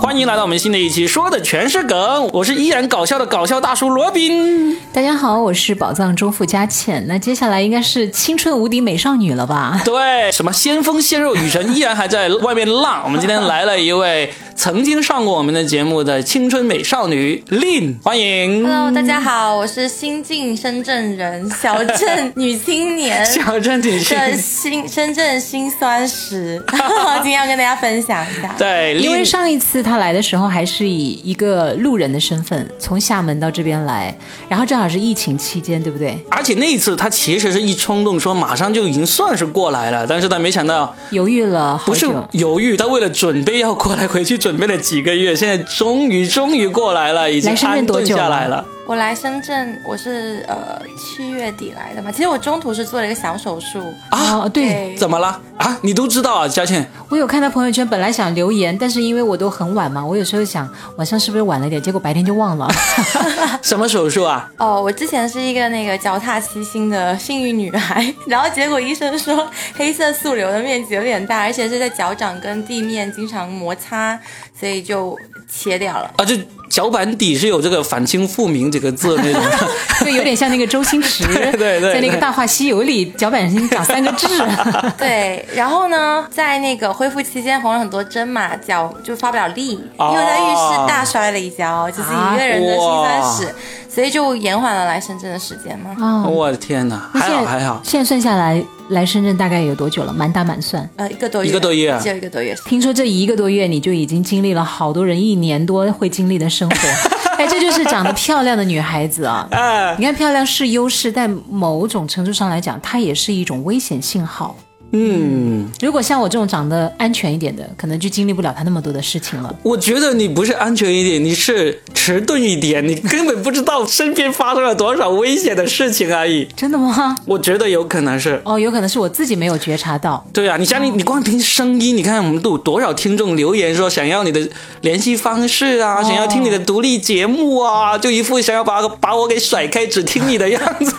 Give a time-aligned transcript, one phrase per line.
[0.00, 2.30] 欢迎来到我们新的一期，说的全是梗。
[2.32, 4.78] 我是依然搞笑的搞笑大叔罗宾。
[4.92, 7.04] 大家好，我是宝藏中富佳倩。
[7.08, 9.82] 那接下来应该是青春无敌美少女了吧？
[9.84, 13.02] 对，什么先锋鲜肉女神依然还在外面浪。
[13.04, 18.62] 我们今天来了一位曾经上过我们的节目的青春美少女 Lin，欢迎。
[18.62, 24.18] Hello，大家好，我是新晋深圳人，小镇女青年 小镇女性。
[24.18, 26.62] 的新深圳辛酸史，
[27.22, 28.54] 今天要跟大家分享一下。
[28.58, 34.14] 对，因为上一次她来的时候还是以一个路人的身份从厦门到这边来，
[34.46, 36.22] 然后正好是疫情期间，对不对？
[36.28, 42.28] 而且那一次她其实是一冲动说马上就已经算是过来了，但是她没想到犹豫了好不是久。
[42.32, 48.64] 犹豫，她为了准备要过来，回去准备了几个月，现在终于终于过来了，已经安顿下来了。
[48.90, 52.10] 我来深圳，我是呃七月底来的嘛。
[52.10, 53.78] 其实我中途是做了一个小手术，
[54.10, 55.78] 啊哦，对，怎么了啊？
[55.80, 56.84] 你都知道啊，佳倩？
[57.08, 62.68] 我有看到朋友圈，本来想留言，但是因为我都很晚嘛，我有时候想晚上是不是晚了点，结果白天就忘了。
[63.62, 64.50] 什么手术啊？
[64.58, 74.18] 哦，我之前是一个那个脚踏七星的幸运女孩，然后结果医生说黑色素瘤的面积有点大，而且是在脚掌跟地面经常摩擦，
[74.58, 75.16] 所以就
[75.50, 76.10] 切掉了。
[76.16, 76.34] 啊，就
[76.68, 79.42] 脚板底是有这个反清复明几个字那种。
[80.00, 84.26] 就有点像那个周星驰 对对对在那个《大话西游》里脚板上长三个痣。
[84.96, 93.54] 对，然后呢，在那个恢复期间缝了很多针嘛，脚就发不了力，因哦为在浴室大摔了一跤，就是一个人的心酸史，
[93.92, 96.24] 所以就延缓了来深圳的时间嘛。
[96.24, 97.80] 哦，我的天哪，还那现在好还好。
[97.84, 100.12] 现在算下来，来深圳大概有多久了？
[100.12, 100.88] 满打满算。
[100.96, 102.54] 呃，一个多月，一个多月啊只有一个多月。
[102.66, 106.88] 听说这一个多月你就已经经历了好多人一年多会经历的生活，
[107.38, 109.48] 哎，这就是长得漂亮的女孩子啊。
[109.50, 114.56] 哎， 你看漂亮是优势，但某种程度上来讲，它也是一种危险信号。
[114.92, 119.54] 嗯，如果像我这种长得安全一点的，可能就经历不了他那么多的事情了。
[119.62, 126.48] 我觉得你不是安全一点，你是迟钝一点，你根本不知道身边发生了多少危险的事情而已。
[126.56, 127.16] 真的吗？
[127.26, 128.40] 我觉得有可能是。
[128.44, 130.26] 哦，有可能是我自己没有觉察到。
[130.32, 134.48] 对啊，你像你，你光凭声音，你看我们都有多少听众留言说想要你的
[134.80, 140.92] 联系方式啊，想要听你的独立节目啊，就一副想要把把我给甩开，只听你的样子。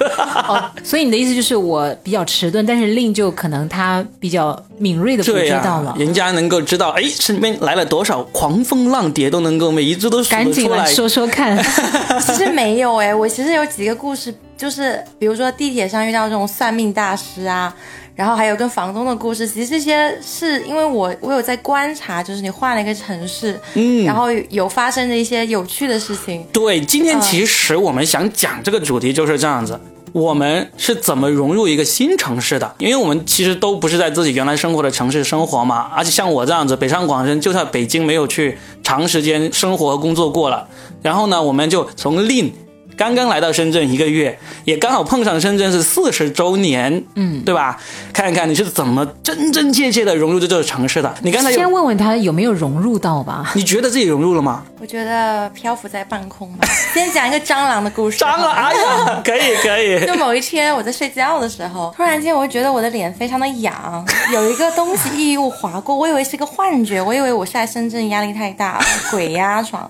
[0.47, 3.81] 哦，所以你的意思就是我比较迟钝，但是令就可能他
[4.19, 5.96] 比较敏锐的捕对呀、捉到了。
[5.97, 10.68] 人家能够知道，哎，身边来了多少狂风浪蝶，都能够每一只都数赶得出来。
[10.68, 11.58] 紧来说说看。
[12.25, 17.74] 其实没有哎、我其实有几个故事，就是比如说地铁上遇到这种算命大师啊，
[18.16, 19.47] 然后还有跟房东的故事。
[19.47, 26.46] 其实这些是因为我我有在观察，就是你换了一个城市，嗯，然后有发生的一些有趣的事情。
[26.53, 29.80] 对，今天其实我们想讲这个主题就是这样子。
[30.14, 32.76] 我们是怎么融入一个新城市的？
[32.80, 40.68] 因为我们其实都不是在自己原来生活的城市生活嘛，而且像我这样子，北上广深，就在北京没有去长时间生活和工作过了。
[41.02, 42.54] 然后呢，我们就从另
[42.97, 47.78] 刚刚来到深圳一个月，也刚好碰上深圳是四十周年，嗯，对吧？
[48.13, 51.13] 看一看你是怎么真真切切的融入这座城市的。
[51.22, 53.51] 你刚才先，问问他有没有融入到吧。
[53.56, 54.63] 你觉得自己融入了吗？
[54.80, 56.68] 我觉得漂浮在半空吧。
[56.94, 58.18] 先讲一个蟑螂的故事。
[58.18, 60.06] 蟑螂，哎呀， 可以可以。
[60.06, 69.90] 就某一天我在睡觉的时候，突然间我就觉得我的脸非常的痒， 有一个东西异物划过，我以为是个幻觉，我以为我是在深圳压力太大，鬼压床。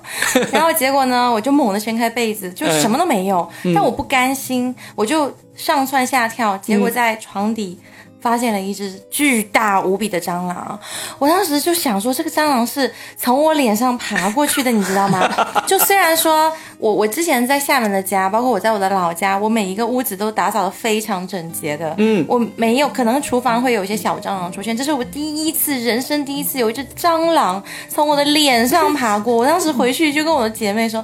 [0.52, 7.80] 然后结果呢，我就猛地掀开被子，就什么都没有，但我不甘心，我就上蹿下跳，结果在床底。
[8.22, 10.80] 发现了一只巨大无比的蟑螂，
[11.18, 15.28] 我当时就想说，这个蟑螂是从我脸上爬过去的，你知道吗？
[15.66, 31.04] 就虽然说我我之前在厦门的家，包括我在我的老家，我每一个屋子都打扫的非常整洁的，嗯，我没有可能厨房会有一些小蟑螂出现，这是我第一次人生第一次有一只蟑螂从我的脸上爬过，我当时回去就跟我的姐妹说。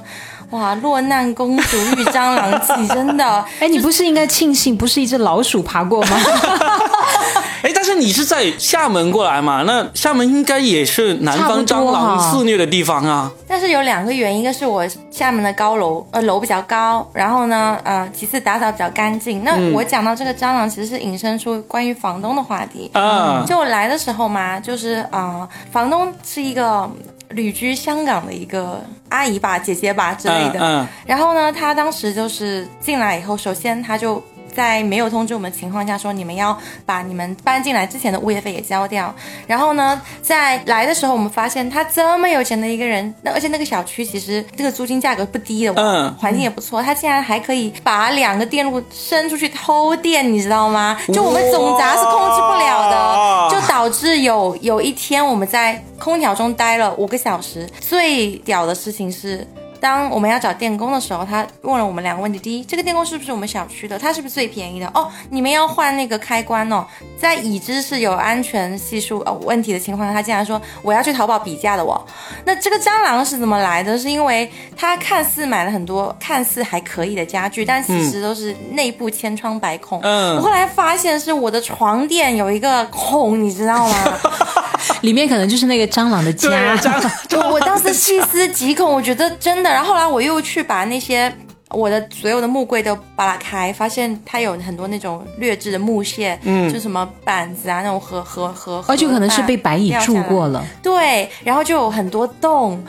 [0.50, 6.16] 哇，落难公主遇蟑螂记，真的，哎，你不是应该庆幸不是一只老鼠爬过吗？
[7.60, 9.64] 哎，但是你是在厦门过来嘛？
[9.66, 13.30] 那厦门应该也是南方蟑螂肆虐的地方啊。
[13.48, 19.42] 但是有两个原因，一个是我厦门的高楼，呃，楼比较高，然后呢，呃，其次打扫比较干净。
[19.42, 22.88] 那我讲到这个蟑螂，其实是引申出关于房东的话题。
[22.94, 26.88] 啊，就我来的时候嘛，就是啊、呃房东是一个
[27.30, 30.58] 旅居香港的一个阿姨吧、姐姐吧之类的。
[30.60, 34.22] 嗯嗯然后呢，她当时就是进来以后，首先她就
[34.58, 39.14] 在没有通知我们的情况下说，你们要把你们搬进来之前的物业费也交掉。
[39.46, 50.98] 然后呢，在来的时候，我们发现他这么有钱的一个人，那而且那个小区其实这个租金价格不低的，嗯环境也不错，他竟然还可以把两个电路伸出去偷电，你知道吗？
[51.14, 57.64] 就我们总闸是控制不了的，就导致有有一天我们在空调中待了五个小时。
[57.80, 59.46] 最屌的事情是。
[59.80, 63.98] 当我们要找电工的时候，他问了我们两个问题：第一，这个电工是不是我们小区的？
[63.98, 64.86] 他是不是最便宜的？
[64.94, 66.84] 哦，你们要换那个开关哦，
[67.20, 72.00] 在已知是有安全系数呃问题的情况下，他竟然说我要去淘宝比价的哦。
[72.44, 73.98] 那这个蟑螂是怎么来的？
[73.98, 80.00] 是因为他看似买了很多看似还可以的家具，但其实都是内部千疮百孔。
[80.02, 83.96] 嗯我后来发现是我的床垫有一个孔，你知道吗？
[85.02, 86.76] 里面可能就是那个蟑螂的对家。
[86.76, 89.67] 蟑我 我当时细思极恐，我觉得真的。
[89.70, 91.32] 然后后来我又去把那些
[91.70, 100.48] 我的所有的木柜都扒拉开，发现它有很多那种劣质的木屑，嗯，就什么板子啊，那种合合合，而且可能是被白蚁蛀过。
[100.48, 102.82] 了，对，然后就有很多洞。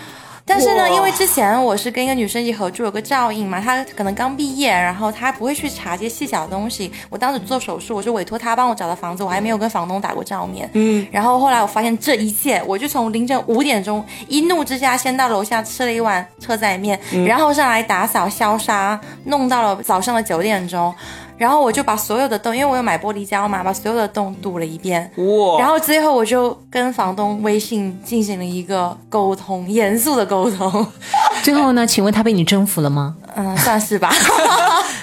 [0.49, 6.91] 但是呢，因为之前我是跟一个女生一起合住，有个照应嘛，她可能刚毕业，然后她不会去查这些细小的东西。
[7.07, 10.67] 我当时做手术，我就委托她帮我找的房子，我还没有跟房东打过照面。
[10.73, 20.91] 嗯，然后后来我发现这一切，我就从凌晨五点钟一怒之下，先到楼下吃了一碗车仔面，然后上来打扫消杀，弄到了早上的九点钟。
[21.39, 25.09] 然后我就把所有的洞，因为我有买玻璃胶嘛，把所有的洞堵了一遍。
[25.15, 25.57] 哇！
[25.57, 30.85] 然后最后我就跟房东微信进行了一个沟通，严肃的沟通，
[31.41, 31.87] 最后呢？
[31.87, 33.15] 请问他被你征服了吗？
[33.35, 34.11] 嗯，算是吧。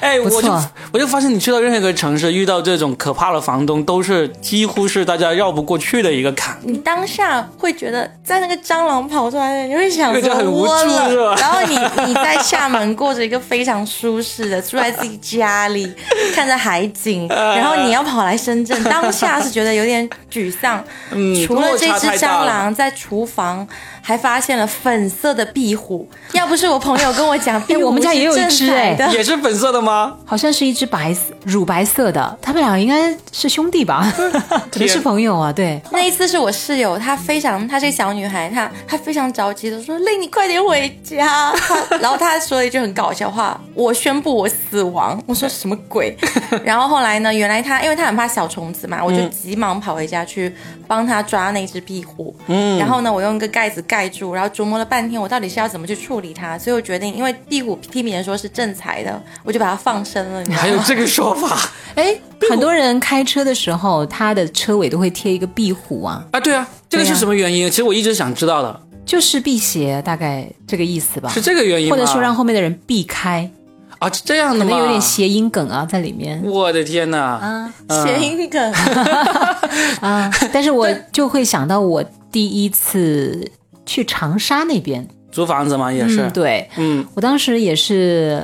[0.06, 0.49] 哎，我就
[0.93, 6.56] 我就发现你去到任何一个城市，遇到这种可怕的房东，都是几乎是大家绕不过去的一个坎。
[6.62, 15.93] 你当下会觉得，在那个蟑螂跑出来的，你会想说会觉得很无助我了是吧然后你你在厦门过着一个非常舒适的，住在自己家里，
[16.35, 20.82] 看着海景，然后你要跑来深圳，当下是觉得有点沮丧。
[21.11, 23.67] 嗯，除了这只蟑螂，在厨房
[24.06, 26.08] 还发现了粉色的壁虎。
[26.31, 30.17] 要不是我朋友跟我讲，壁虎我们家也有一只哎也是粉色的吗？
[30.25, 34.06] 好像是一只白色乳白色的，他们俩应该是兄弟吧？
[34.70, 35.53] 可能是朋友啊。
[35.53, 41.53] 对，那一次是我室友，她非常，她是个小女孩，她她非常着急的说：“令你快点回家。”
[42.00, 46.17] 然后她说了一句很搞笑话：“我宣布我死亡。”我说什么鬼？
[46.62, 47.35] 然后后来呢？
[47.35, 50.55] 原来她因为她很怕小虫子嘛，我就急忙跑回家去
[50.87, 52.37] 帮她抓那只壁虎。
[52.47, 56.58] 嗯，然后呢，我用一个盖子盖住，然后琢磨了半天，我到底是要怎么去处理它。
[56.58, 60.43] 所以我决定，因为壁虎听别人说是正财的，我就把它放生了。
[60.44, 61.56] 你还有这个说法
[61.94, 62.14] 哎，
[62.50, 66.40] 很多人开车的时候，他的车尾都会贴一个壁虎啊，啊？
[66.40, 67.70] 对啊，这个是什么原因？
[67.70, 71.40] 其实我一直想知道的，就是辟邪，大概这个意思吧是。
[71.40, 71.96] 这个原因吗？
[71.96, 73.50] 或者说让后面的人避开，
[73.98, 74.70] 啊，是这样的吗？
[74.70, 77.19] 可能有点谐音梗啊在里面我的天哪！
[77.19, 78.72] 啊谐音梗。
[80.00, 80.31] 啊。
[80.52, 83.50] 但是我就会想到我第一次
[83.86, 86.30] 去长沙那边，租房子嘛，也是嗯，。
[86.32, 88.42] 对嗯，我当时也是，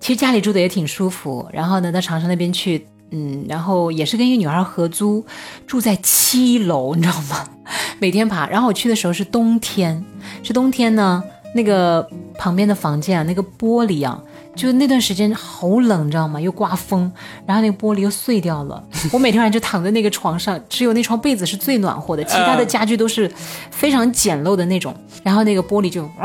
[0.00, 2.86] 其实家里住的也挺舒服，然后呢到长沙那边去。
[3.14, 5.22] 嗯，然后也是跟一个女孩合租，
[5.66, 7.46] 住在七楼，你知道吗？
[8.00, 8.48] 每天爬。
[8.48, 10.02] 然后我去的时候是冬天，
[10.42, 11.22] 是冬天呢，
[11.54, 14.18] 那个旁边的房间啊，那个玻璃啊，
[14.54, 16.40] 就那段时间好冷，你知道吗？
[16.40, 17.10] 又刮风，
[17.46, 18.82] 然后那个玻璃又碎掉了。
[19.12, 23.30] 我每天晚上就躺在那个床上，只有那床被子是最暖和的，其他的家具都是
[23.70, 24.94] 非常简陋的那种。
[25.22, 26.08] 然后那个玻璃就，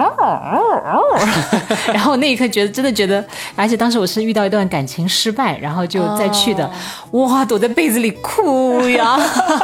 [1.94, 3.24] 然后那一刻觉得真的觉得，
[3.56, 6.70] 而且当时我是遇到一段感情失败，然后就再去的，
[7.12, 9.18] 哇，躲在被子里哭呀。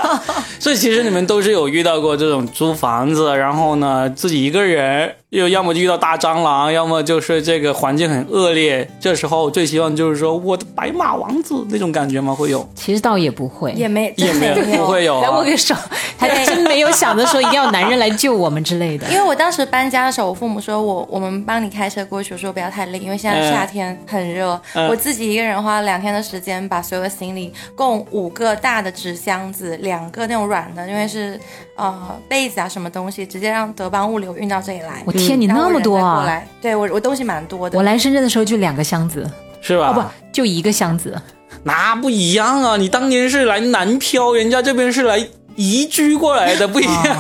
[0.60, 8.88] 所以其实你们都是有遇到过这种租房子，然后呢自己一个人，又要么就遇到大蟑螂，要么就是这个环境很恶劣。
[9.00, 12.36] 这时候最希望就是说我的白马王子那种感觉吗？
[12.36, 12.70] 会有？
[12.76, 15.44] 其实倒也不会，也没 也没有，真没不会有、啊 来握。
[15.44, 15.74] 个手，
[16.18, 19.08] 还真没有想着说一定要男人来救我们之类的。
[19.08, 24.62] 因为我当时搬家的时候，我父母说我我们帮你开车过去，我说不要太累，因为现在夏天很热。
[24.76, 31.40] 嗯我自己一个人花了两天的时间，把所有的行李，共五个大的纸箱子，两个那种软的，因为是
[31.76, 35.02] 呃被子啊什么东西，直接让德邦物流运到这里来。
[35.06, 36.16] 我天，你那么多啊！
[36.16, 37.78] 过来，对我我东西蛮多的。
[37.78, 39.30] 我来深圳的时候就两个箱子，
[39.62, 39.90] 是吧？
[39.90, 41.20] 哦不，就一个箱子。
[41.64, 42.78] 那不一样啊！
[42.78, 45.26] 你当年是来南漂，人家这边是来
[45.56, 47.18] 移居过来的，不一样。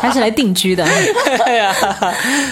[0.00, 0.84] 他是来定居的。
[1.44, 1.74] 对 呀，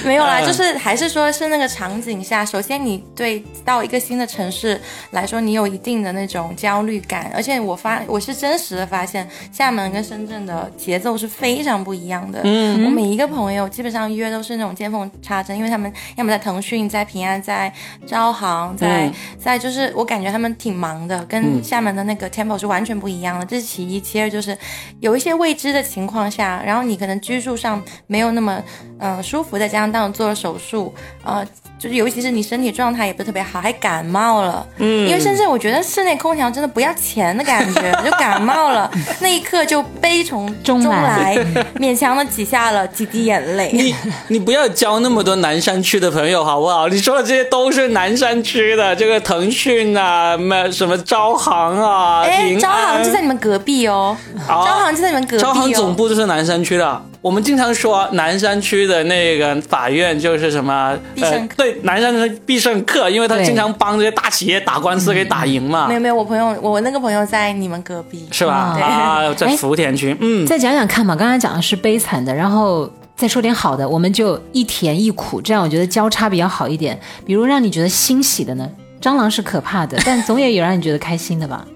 [0.04, 12.40] 没有啦，嗯就是还是说是那个场景下，首先你对到一个新的城市来说，你有一定的那种焦虑感，而且我发我是真实的发现，厦门跟深圳的节奏是非常不一样的。
[12.44, 17.72] 嗯，我每一个朋友基本上约都是那种见缝插针，因为他们要么在腾讯，在平安，在
[18.06, 23.44] 招行，在、嗯在就是我感觉他们挺忙的，跟厦门的那个 tempo 是完全不一样的。
[23.46, 24.56] 这是其一，其二就是
[25.00, 28.62] 有一些未知的情况下，然后你可能居住上没有那么
[28.98, 31.46] 嗯、舒服，再加上当时做了手术，呃，
[31.80, 34.66] 就是尤其是你身体状态也不是特别好，还感冒了。
[34.76, 41.44] 嗯，因为深圳我觉得室内空调真的不要钱的感觉，就感冒了， 那一刻就悲从中来来，
[41.80, 43.70] 勉强的挤下了几滴眼泪。
[43.72, 43.94] 你
[44.28, 46.86] 你不要交那么多南山区的朋友好不好？
[46.88, 54.14] 你说的这些都是南山区的，这个腾讯啊，什什么招行啊，哎，招行就在你们隔壁哦，
[54.46, 55.94] 啊招行就在你们隔壁招行总哦。
[55.94, 57.02] 部就是南山区的。
[57.22, 68.52] 我们经常说南山区的那个法院就是什么呃必胜客，对，南山的必胜客，因为他经常帮这些大企业打官司给打赢嘛没，有没有，我朋友我那个朋友在你们隔壁，是吧？
[68.80, 76.98] 啊，在哎福田区，嗯，再讲讲看嘛，刚才讲的是悲惨的，然后再说点好的，我们就一甜一苦，这样我觉得交叉比较好一点。
[77.24, 78.68] 比如让你觉得欣喜的呢，
[79.00, 81.66] 蟑螂是可怕的， 但总也有让你觉得开心的吧？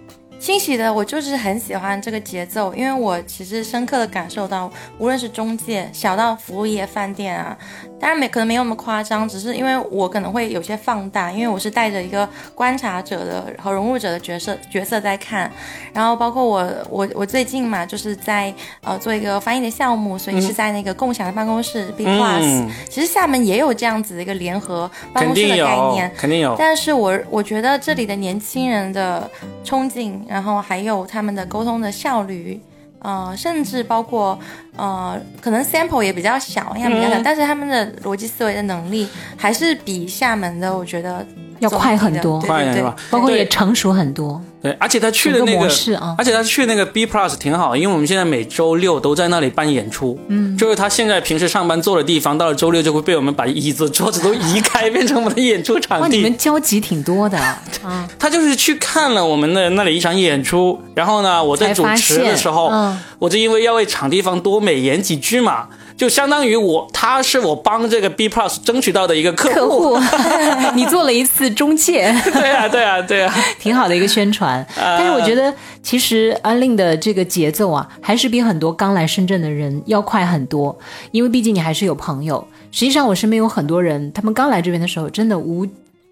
[0.40, 7.56] 欣喜的，我就是很喜欢这个节奏，因为我其实深刻的感受到，无论是中介，小到服务业、饭店啊，
[8.04, 15.50] 当然没可能没有那么夸张，只是因为我可能会有些放大，因为我是带着一个观察者的和融入者的角色角色在看，
[15.90, 22.70] 然后包括我我我最近嘛，就是在呃做一个翻译的项目，所以是在那个共享的办公室 B Plus，、嗯。
[22.90, 26.54] 其实厦门也有这样子的一个联合办公室的概念，，肯定有。
[26.58, 29.30] 但是我我觉得这里的年轻人的
[29.64, 32.61] 冲劲，然后还有他们的沟通的效率，
[33.04, 34.37] 呃，甚至包括
[34.76, 39.06] 呃，可能 sample 也比较小，样比较小，但是他们的逻辑思维的能力
[39.37, 41.25] 还是比厦门的，我觉得
[41.64, 42.40] 要快很多。
[42.40, 42.94] 快一点是吧？
[43.11, 44.40] 包括也成熟很多。
[44.62, 46.14] 对，而且他去的那个模式啊。
[46.16, 56.16] 而且他去那个 B Plus 挺好，因为我们现在每周六都在那里办演出，嗯，就是他现在平时上班坐的地方，到了周六就会被我们把椅子、桌子都移开，变成我们的演出，场地。
[56.16, 57.38] 你们交集挺多的。
[57.85, 58.09] 啊！
[58.18, 62.99] 他就是去看了我们的那里一场演出，然后呢，我在主持的时候，嗯。
[63.18, 69.98] 我就因为要为场地方多美言几句嘛，就相当于我他是我帮这个 B Plus 争取到的一个客客户，
[70.74, 74.66] 你做了一次中介，对啊，对啊，对啊，挺好的一个宣传。
[74.76, 80.76] 但是我觉得，其实安令的这个节奏啊，还是比很多刚来深圳的人要快很多。
[81.12, 82.46] 因为毕竟你还是有朋友。
[82.72, 85.64] 实际上，我身边有很多人，他们刚来这边的时候，真的无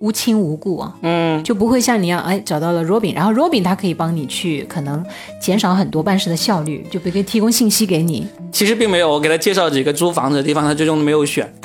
[0.02, 5.04] 无亲无故啊，嗯，就不会像你一样，哎，找到了 Robin，然后 Robin 他可以帮你去，可能
[5.40, 8.26] 减少很多办事的效率，就可以提供信息给你。
[8.50, 11.48] 其实并没有，我给他介绍几个租房子的地方，他最终没有选。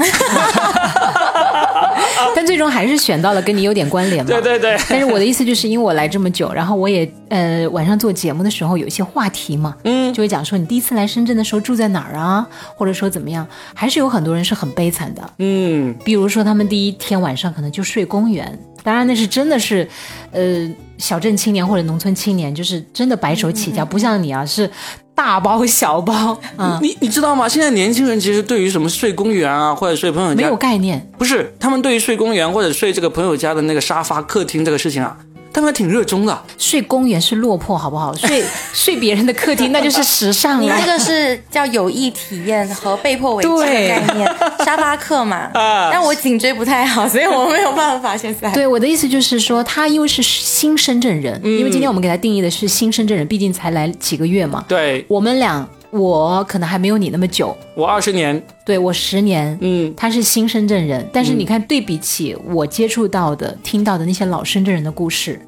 [2.36, 4.30] 但最终还是选到了跟你有点关联嘛。
[4.30, 19.88] 对对对，但是我的意思就是，因为我来这么久，然后我也呃晚上做节目的时候有一些话题嘛，嗯，就会讲说你第一次来深圳的时候住在哪儿啊，或者说怎么样，还是有很多人是很悲惨的，嗯，比如说他们第一天晚上可能就睡公园，当然那是真的是，
[20.32, 24.70] 呃小镇青年或者农村青年，就是真的白手起家，不像你啊是
[25.18, 27.50] 大包小包啊、你你知道吗？
[27.50, 31.12] 现在年轻人其实对于什么睡公园啊，或者睡朋友家没有，概念。
[31.18, 35.18] 不是他们对于睡公园或者睡这个朋友家的那个沙发、客厅这个事情啊，
[35.58, 36.40] 他们挺热衷的。
[36.60, 38.14] 睡公园是落魄，好不好？
[38.16, 40.86] 睡 睡别人的客厅那就是时尚了你这。
[40.86, 45.50] 个是叫有意体验和被迫为之的对概念， 沙发客嘛。
[45.56, 48.52] 啊但我颈椎不太好，所以我没有办法现在。
[48.52, 54.64] 对我的意思就是说，他因为是新深圳人，因为今天我们给他定义的是新深圳人，毕竟才来几个月嘛。
[54.68, 65.40] 对我们俩，我可能还没有你那么久，我二十年，对我十年，嗯，他是新深圳人，但是你看，对比起我接触到的、听到的那些老深圳人的故事，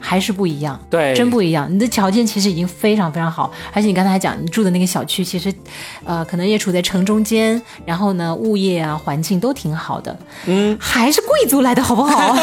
[0.00, 0.78] 还是不一样。
[0.90, 5.52] 对，真不一样，你的条件其实已经非常非常好，而且你刚才还讲你住的那个小区，其实，
[6.04, 12.36] 呃，可能也处在城中间，然后呢，物业啊、环境都挺好的，嗯，还是贵族来的好不好？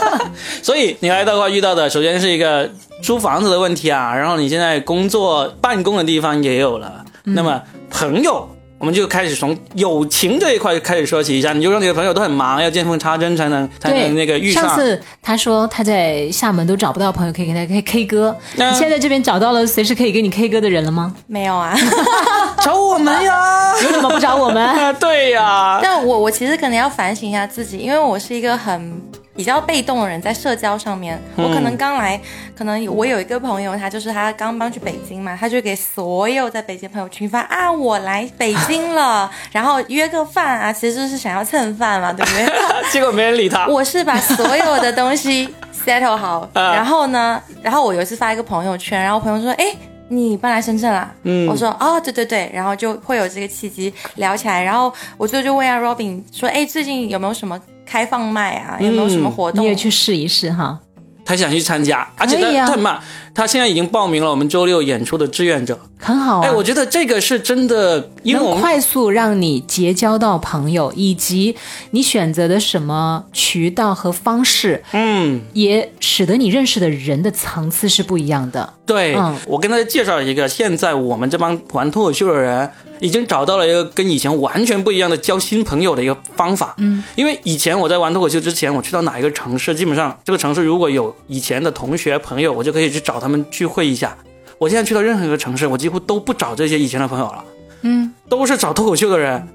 [0.62, 2.70] 所以你来的话遇到的，首先是一个
[3.02, 8.48] 租房子的问题啊，然后你现在工作办公的地方也有了，嗯那么朋友。
[8.80, 14.68] 我们就开始从友情这一块开始说起一下，你就说你的朋友都很忙，要见缝插针才能才，能那个遇上。
[14.68, 21.12] 上次他说他在厦门都找不到朋友可以跟他 K K 歌，嗯你现在这边找到了随时可以跟你 K 歌的人了吗？
[21.26, 21.76] 没有啊。
[22.62, 23.72] 找我们呀！
[23.82, 24.62] 你怎么不找我们？
[24.64, 29.02] 啊， 对呀，但我我其实可能要反省一下自己，因为我是一个很
[29.38, 32.20] 比较被动的人，在社交上面，我可能刚来，
[32.56, 42.52] 可能我有一个朋友，他就是他刚搬去北京嘛，他就给所有在北京朋友群发啊，我来北京了， 然后约个饭啊，其实是想要蹭饭嘛，对不对？
[42.90, 43.68] 结果没人理他。
[43.68, 45.48] 我是把所有的东西
[45.86, 49.72] settle 好， 然后呢，然后我有一次发一个朋友圈，然后朋友说，哎。
[50.10, 51.12] 你搬来深圳了？
[51.24, 58.76] 嗯，我说哦，对对对，然后就会有这个契机聊起来，然后我最后就问下 Robin 说，哎，最近有没有什么开放麦啊？
[58.78, 59.64] 有没有什么活动？
[59.64, 60.78] 你也去试一试哈。
[61.24, 63.00] 他想去参加，而且他他嘛，
[63.38, 66.40] 他现在已经报名了我们周六演出的志愿者，很好。
[66.40, 71.54] 哎，我觉得这个是真的，能快速让你结交到朋友，以及
[71.92, 78.74] 你选择的什么渠道和方式，嗯，也使得你认识的人的层次是不一样的。
[78.84, 79.16] 对，
[79.46, 82.68] 我跟大家介绍一个，现在我们这帮玩脱口秀的人。
[83.00, 86.74] 已经找到了一个跟以前完全不一样的交新朋友的一个方法。
[86.78, 94.16] 嗯，因为以前我在玩脱口秀之前，我去到哪一个城市，基本上这个城市如果有以前的同学朋友，我就可以去找他们聚会一下。
[94.58, 97.44] 我现在去到任何一个城市，我几乎都不找这些以前的朋友了。
[97.82, 99.46] 嗯，都是找脱口秀的人。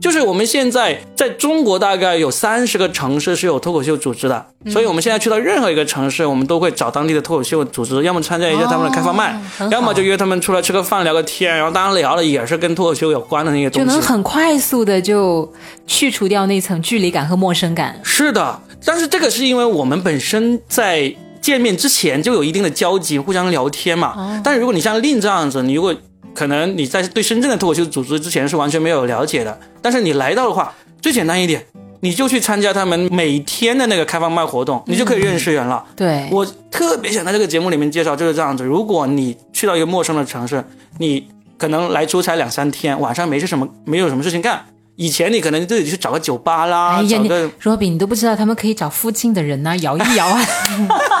[0.00, 9.40] 就是我们现在在中国大概有三十个城市是有脱口秀组织的，所以我们现在去到任何一个城市，我们都会找当地的脱口秀组织，要么参加一下他们的开放麦，
[9.70, 15.50] 要么就约他们出来吃个饭聊个天，然后当然聊的也是跟脱口秀有关的那些东西，就能很快速的就
[15.86, 17.98] 去除掉那层距离感和陌生感。
[18.02, 24.40] 是的，但是这个是因为我们本身在见面之前就有一定的交集，互相聊天嘛。
[24.42, 25.94] 但是如果你像令这样子，你如果
[26.32, 30.72] 可能你在对深圳的脱口秀组织之前是完全没有了解的，但是你来到的话，
[31.02, 31.62] 最简单一点，
[32.00, 35.84] 你就去参加他们每天的那个开放麦活动，你就可以认识人了。
[35.94, 40.64] 对我特别想在这个节目里面介绍就是这样子，如果你去到一个陌生的城市，
[40.98, 44.64] 你可能来出差两三天，晚上没事什么没有什么事情干。
[44.96, 50.40] 以前你可能自己去找个酒吧啦，找个若比，你都不知道他们可以找附近的人呐，摇一摇啊，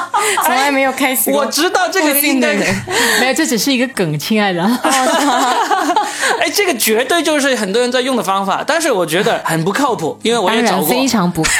[0.44, 1.32] 从来没有开心。
[1.32, 2.82] 我知道这个近的人，
[3.20, 4.62] 没有，这只是一个梗，亲爱的。
[6.40, 11.44] 哎，这个绝对就是很多人在用的方法，但是我觉得很不靠谱，因为我也找过，非常不。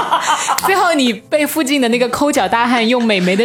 [0.66, 3.44] 最后你被附近的那个抠脚大汉用美眉的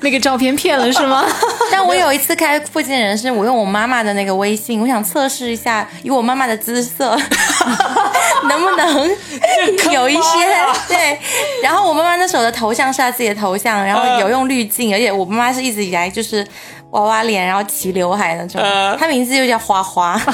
[0.00, 1.24] 那个照片骗了是吗？
[1.70, 7.16] 但我有一次开附近人是我用我妈妈的那个微信，我想测试一下以我妈妈的姿色
[8.48, 9.10] 能不能
[9.92, 10.20] 有一些
[10.88, 11.18] 对。
[11.62, 16.46] 然后我妈妈那时候的头像是她自己的头像，然后有用滤镜，而且我妈妈是一直以来就是
[16.90, 18.60] 娃娃脸，然后齐刘海那种。
[18.98, 20.20] 他名字就叫花花。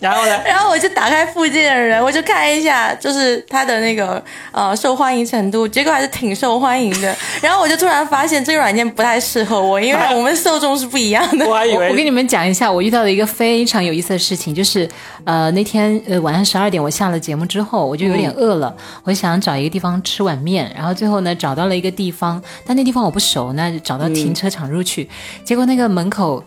[0.00, 0.40] 然后呢？
[0.46, 7.14] 然后我就打开附近的人，我就看一下，就是他的那个呃受欢迎程度，结果还是挺受欢迎的。
[7.42, 11.46] 然后我就突然发现这个软件不太适合我，因为我们受众是不一样的。
[11.46, 14.88] 我还以为我跟你们讲一下，我遇到的一个非常有意思的事情，就是
[15.24, 25.06] 呃那天呃晚上十二点我下了节目之后，我就有点饿了，我想找一个地方吃碗面，然后最后呢找到了一个地方，但那地方我不熟，那找到停车场入去，
[25.44, 26.44] 结果那个门口。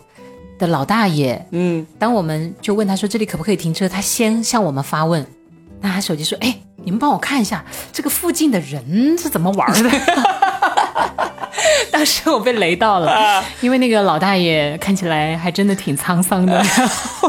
[0.56, 5.26] 的老大爷，嗯，当我们就问他说这里可不可以停车，他先向我们发问，
[5.80, 9.90] 拿他手机说，哎，你们帮我看一下这个附近的人是怎么玩的。
[11.90, 16.62] 当时我被雷到了，因为那个老大爷看起来还真的挺沧桑的。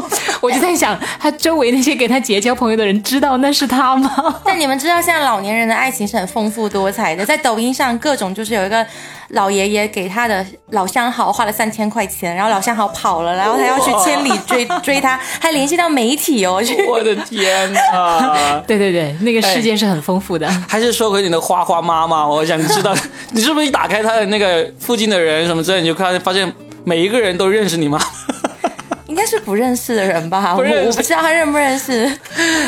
[0.46, 4.40] 我就在想，他周围那些给他结交朋友的人知道那是他吗？
[4.46, 8.86] 但你们知道，现在老年人的爱情是很丰富多彩的，在抖音上各种就是有一个
[9.30, 16.62] 老爷爷给他的老相好花了三千块钱，然后老相好跑了，然后他要去千里追 追他，还联系到媒体哦。
[16.88, 18.62] 我的天啊！
[18.68, 20.48] 对对对，那个世界是很丰富的。
[20.68, 22.94] 还是说回你的花花妈妈，我想知道
[23.32, 26.52] 你是不是一打开他的那个附近的人什么之类，你就看发现
[26.84, 27.98] 每一个人都认识你吗？
[29.08, 32.04] 应该是不认识的人吧，我我不知道他认不认识。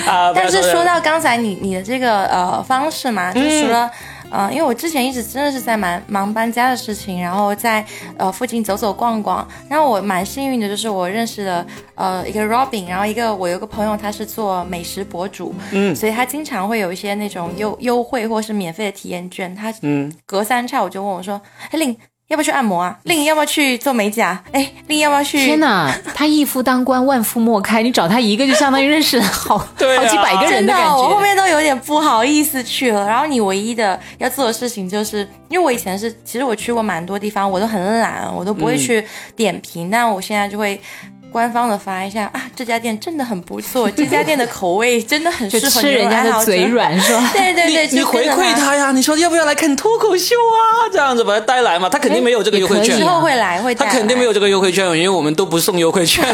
[0.06, 3.90] 啊，但是说到刚才你你的这个呃方式嘛，就除了
[4.30, 7.84] 呃，因为我之前一直真的是在忙忙搬家的事情，然后在
[8.16, 21.96] 呃附近走走逛逛，然后我蛮幸运的，就是我认识了呃一个 Robin，然后一个我有个朋友他是做美食博主，嗯，所以他经常会有一些那种优优惠或是免费的体验券，他嗯隔三差五就问我说，哎令。
[22.28, 22.98] 要不要去按摩啊？
[23.04, 24.38] 令要不要去做美甲？
[24.52, 25.38] 哎，令要不要去？
[25.46, 27.82] 天哪，他一夫当关，万夫莫开。
[27.82, 30.94] 你找他一个，就相当于认识好好几百个人的感觉。
[30.94, 33.06] 我后面都有点不好意思去了。
[33.06, 39.02] 然后你唯一的要做的事情，就是因为我以前是，其实我去过蛮多地方，我都很懒，我都不会去
[39.34, 39.90] 点评。
[39.90, 40.78] 但我现在就会
[41.30, 46.98] 官方的发一下啊，这家店真的很不错， 这家店的口味 真的很适合吃人家的嘴软。
[47.00, 47.30] 是吧？
[47.34, 50.88] 对对对，你你回馈他呀，你说要不要来看脱口秀啊？
[50.92, 56.24] 这样子把他带来嘛，他肯定没有这个优惠券也可以啊之后会来会他肯定没有这个优惠券，因为我们都不送优惠券，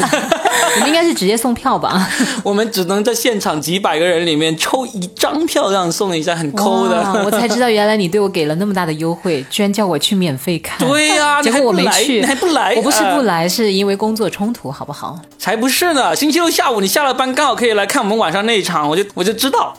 [0.76, 2.08] 你们应该是直接送票吧？
[2.44, 7.22] 我们只能在现场几百个人里面抽一张票这样送一下，很抠的。
[7.24, 10.78] 我才知道原来你对我给了那么大的优惠，居然叫我去免费看。
[10.78, 12.74] 对呀、结果我没你还不来去，你还不来？
[12.76, 15.18] 我不是不呃来，是因为工作冲突，好不好？
[15.38, 16.14] 才不是呢！
[16.14, 19.76] 星期六下午你下了班刚好可以来看我们晚上那一场，我就我就知道。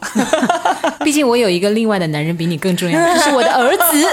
[1.03, 4.07] 毕竟我有一个另外的男人比你更重要，就是我的儿子。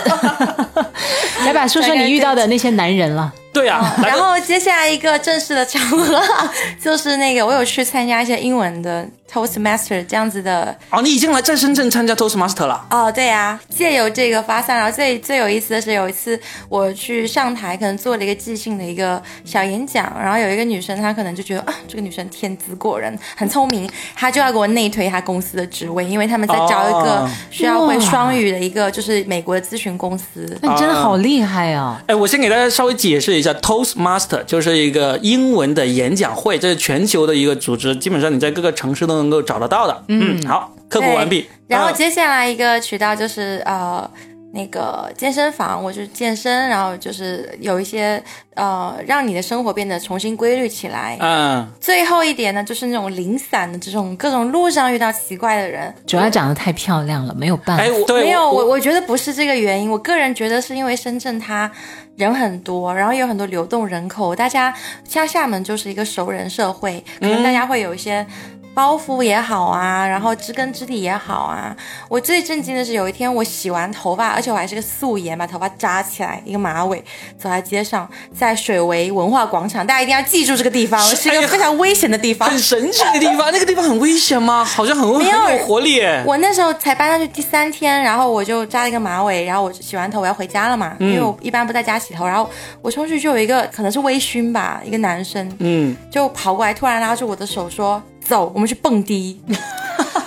[1.45, 3.33] 来吧，说说你遇到的那些男人了。
[3.53, 6.21] 对啊，来然后接下来一个正式的场合，
[6.83, 10.77] 就是那个我有去参加一些英文的 Toastmaster 这样子的。
[10.91, 12.87] 哦，你已经来在深圳参加 Toastmaster 了。
[12.91, 16.39] 哦，对呀、借由这个发散，然后最最有意思的是，有一次
[16.69, 30.59] 我去上台，可能做了一个即兴的一个小演讲，然后有一个女生，她可能就觉得啊，这个女生天资过人，很聪明，她就要给我内推她公司的职位，因为他们在招一个哦需要会双语的一个，就是美国的咨询公司。
[30.63, 32.03] 那你真的好厉害啊！
[32.07, 40.05] 哎，我先给大家稍微解释一下，Toastmaster 就是一个英文的演讲会，这是全球的一个组织，基本上你在各个城市都能够找得到的。
[40.09, 41.41] 嗯，好，科普完毕。
[41.41, 44.09] 呃然后接下来一个渠道就是呃
[44.53, 48.23] 那个健身房，我去健身，然后就是有一些
[48.55, 51.17] 呃让你的生活变得重新规律起来。
[51.21, 55.93] 嗯，最后一点呢，就是那种零散的这种各种路上遇到奇怪的人。
[56.07, 57.91] 主要长得太漂亮了，没有办法哎，。
[57.91, 61.71] 我对没有，我我我觉得不是这个原因，我个人觉得是因为深圳它
[62.17, 64.75] 人很多，然后有很多流动人口，大家
[65.09, 68.27] 像厦门就是一个熟人社会，可能大家会有一些。
[68.75, 71.77] 包袱也好啊，然后知根知底也好啊。
[72.09, 76.99] 我最震惊的是有一天我洗完头发，而且我还是个素颜，把头发扎起来，一个马尾，
[77.39, 82.49] 走在街上，在水围文化广场，大家一定要记住这个地方， 是一个非常危险的地方。
[82.49, 84.65] 很神奇的地方，那个地方很危险吗？
[84.65, 86.01] 好像很很没有有活力。
[86.25, 92.49] 我那时候才搬上去第三天，然后我就扎了一个马尾，然后我洗完头我要回家了嘛，因为我一般不在家洗头，然后
[92.81, 99.41] 我冲出去就有一个可能是微醺吧，一个男生嗯，就跑过来，突然拉住我的手说：“走，我们去蹦迪。”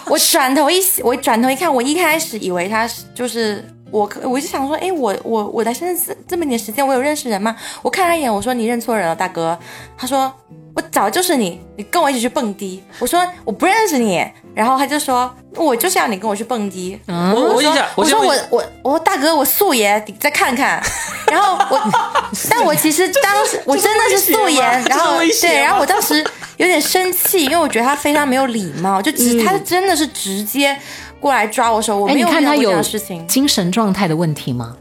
[0.08, 3.75] 我转头一我转头一看，我一开始以为他是就是。
[3.96, 7.56] 我我就想说，哎，我我我来深圳这这么点时间，我有认识人吗？
[7.82, 9.58] 我看他一眼，我说你认错人了，大哥。
[9.98, 10.30] 他说
[10.76, 12.84] 我找的就是你，你跟我一起去蹦迪。
[13.00, 14.22] 我说我不认识你，
[14.54, 17.00] 然后他就说我就是要你跟我去蹦迪。
[17.08, 20.84] 嗯我我问一下，我说我我我说大哥，我素颜，你再看看。
[21.32, 21.80] 然后我，
[22.52, 26.22] 但我其实当时我真的是素颜，然后对，然后我当时
[26.58, 30.78] 有点生气，因为我觉得他非常没有礼貌，就直、他真的是直接
[31.26, 32.80] 过来抓我手，我哎，没有看他有。
[33.28, 34.78] 精神状态的问题吗？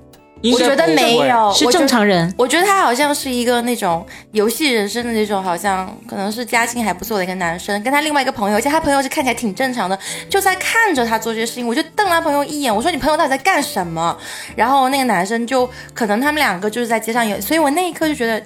[0.52, 2.33] 我觉得没有，是正常人。
[2.37, 14.16] 我觉得他好像是一个那种游戏人生的那种，好像可能是家境还不错的一个男生，跟他另外一个朋友，而且他朋友是看起来挺正常的，就在看着他做这些事情，我就瞪他朋友一眼，我说你朋友到底在干什么？
[14.54, 18.42] 然后那个男生就可能他们两个就是在街上有，所以我那一刻就觉得。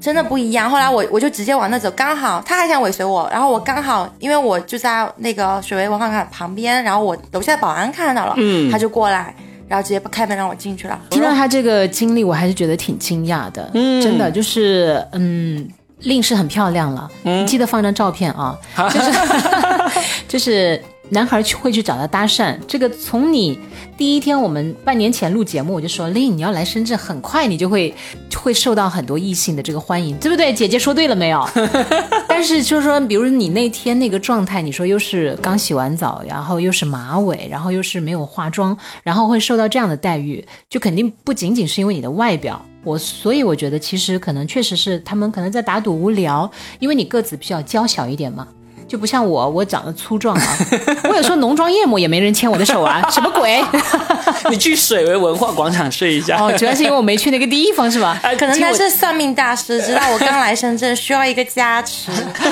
[0.00, 0.68] 真的不一样。
[0.68, 9.34] 后来我我就直接往那走，刚好他还想尾随我，然后我刚好因为我就在那个水围文化馆旁边，然后我楼下的保安看到了，嗯他就过来，
[9.68, 11.00] 然后直接不开门让我进去了。
[11.10, 13.70] 听到他这个经历，我还是觉得挺惊讶的。
[13.74, 15.68] 嗯，真的就是，嗯，
[16.00, 17.10] 令是很漂亮了。
[17.22, 18.58] 你记得放张照片啊，
[18.92, 19.12] 就是
[20.28, 22.58] 就是男孩去会去找他搭讪。
[22.66, 23.58] 这个从你
[23.96, 27.94] 第一天我们半年前录节目，我就说令你要来深圳，很快你就会
[28.28, 30.52] 就会受到很多异性的这个欢迎，对不对？
[30.52, 31.46] 姐姐说对了没有？
[32.26, 42.60] 但是就是说，比如你那天那个状态，你说又是刚洗完澡，然后又是马尾，然后又是没有化妆，然后会受到这样的待遇，就肯定不仅仅是因为你的外表。
[42.82, 48.48] 我所以我觉得其实可能确实是他们可能在打赌无聊，因为你个子比较娇小一点嘛。
[48.86, 50.56] 就不像我，我长得粗壮啊，
[51.08, 53.62] 我有时候浓妆艳抹也没人牵我的手啊，什么鬼？
[54.50, 56.36] 你去水围文化广场睡一下。
[56.40, 58.20] 哦，主要是因为我没去那个地方是吧？
[58.38, 62.10] 可能他是算命大师，知道我刚来深圳需要一个加持。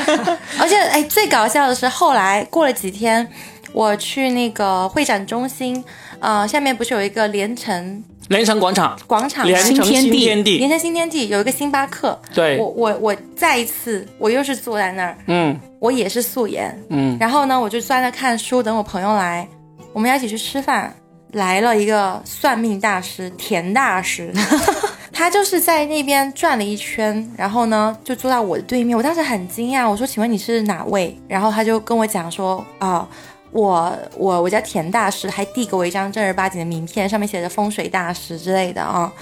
[0.58, 3.28] 而且，哎，最搞笑的是，后来过了几天，
[3.72, 5.84] 我去那个会展中心，
[6.18, 9.46] 呃，下面不是有一个连城连城广场，广场？
[9.46, 10.58] 连城新新天地。
[10.58, 12.58] 连城新天地有一个星巴克，对。
[12.58, 15.58] 我我我再一次，我又是坐在那儿，嗯。
[15.78, 19.46] 我也是素颜，嗯，然后呢，我就坐在那看书，等我朋友来，
[19.92, 20.94] 我们要一起去吃饭。
[21.32, 24.30] 来了一个算命大师田大师，
[25.10, 28.94] 他就是在那边转了一圈，然后呢就坐在我的对面。
[28.94, 33.08] 我当时很惊讶，我说：“请问你是哪位？”然后他就跟我讲说：“啊、
[33.52, 39.12] 我我我叫田大师，还递给我一张正儿八经的名片，上面写着风水大师之类的啊。”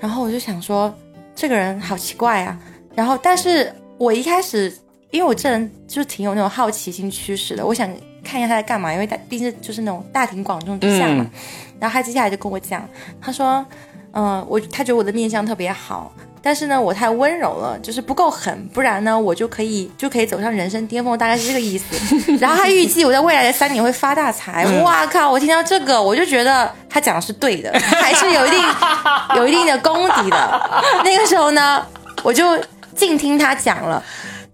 [0.00, 0.92] 然后我就想说，
[1.34, 2.58] 这个人好奇怪啊。
[2.94, 4.70] 然后但是我一开始，
[5.10, 7.88] 因为我这人就挺有那种好奇心驱使的，我想
[8.24, 11.24] 看一下他在干嘛，因为他毕竟就是那种大庭广众之下嘛。
[11.24, 11.40] 嗯
[11.80, 12.86] 然后他接下来就跟我讲，
[13.22, 13.64] 他说，
[14.12, 16.12] 嗯、我他觉得我的面相特别好。
[16.42, 21.84] 但是呢，我太温柔了，就是不够狠，不然呢，我就可以就可以走上人生巅峰，大概是这个意思。
[22.40, 24.64] 然后他预计我在未来的三年会发大财。
[24.82, 25.30] 哇靠！
[25.30, 28.64] 我听到这个，我就觉得他讲的是对的，还是有一定
[29.36, 30.70] 有一定的功底的。
[31.04, 31.84] 那个时候呢，
[32.22, 32.58] 我就
[32.96, 34.02] 静听他讲了，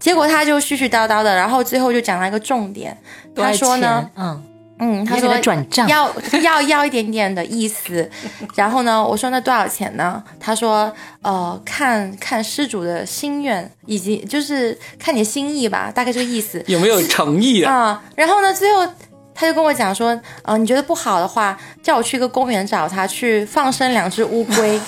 [0.00, 2.96] 结果他就絮絮叨叨的，然后最后就讲了一个重点。
[3.36, 4.42] 他说呢，嗯，
[4.78, 6.12] 嗯，他说转账要
[6.42, 8.10] 要要一点点的意思，
[8.54, 10.22] 然后呢，我说那多少钱呢？
[10.38, 17.72] 他说呃，看看施主的心愿，以及就是看你心意吧，大概这个意思有没有诚意啊？
[17.74, 18.86] 啊、然后呢，最后
[19.34, 24.78] 他就跟我讲说，呃，你觉得不好的话，叫我去一个公园找他去放生两只乌龟。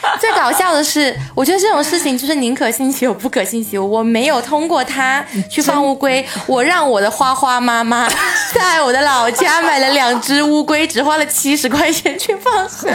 [0.20, 3.90] 最搞笑的是，我觉得这种事情就是宁可信其有，不可信其无。
[3.90, 8.08] 我没有通过他去放乌龟，我让我的花花妈妈
[8.52, 12.90] 在我的老家买了两只乌龟，只花了七十块钱去放生。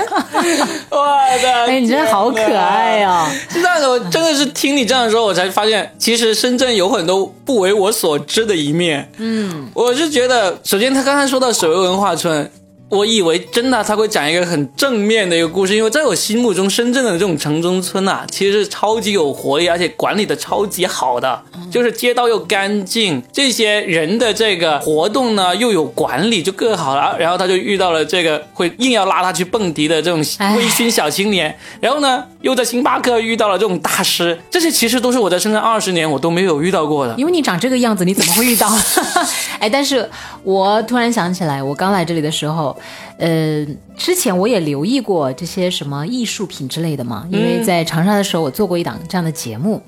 [0.90, 1.06] 我
[1.42, 3.28] 的，哎，你真的好可爱啊！
[3.28, 3.32] 哦。
[3.50, 9.12] 是这样的，我真的是听你这样说，我才发现，其实深圳有很多不为我所知的一面。
[9.18, 12.50] 嗯，我是觉得，首先他刚才说到水围文化村。
[12.90, 21.42] 我以为真的他会讲一个很正面的一个故事，因为在我心目中，深圳的这种城中村啊，其实是超级有活力，而且管理的超级好的，
[21.72, 27.18] 就是街道又干净，这些人的这个活动呢又有管理，就更好了。
[27.18, 37.16] 然后他就遇到了这个会硬要拉他去蹦迪的这种哎微醺小青年，然后呢又在星巴克遇到了这种大师，这些其实都是我在深圳二十年我都没有遇到过的。
[37.18, 38.70] 因为你长这个样子，你怎么会遇到？
[39.58, 40.08] 哎，但是
[40.44, 42.73] 我突然想起来，我刚来这里的时候，
[43.18, 49.82] 呃，之前我也留意过这些什么艺术品之类的嘛，因为在长沙的时候，我做过一档这样的节目。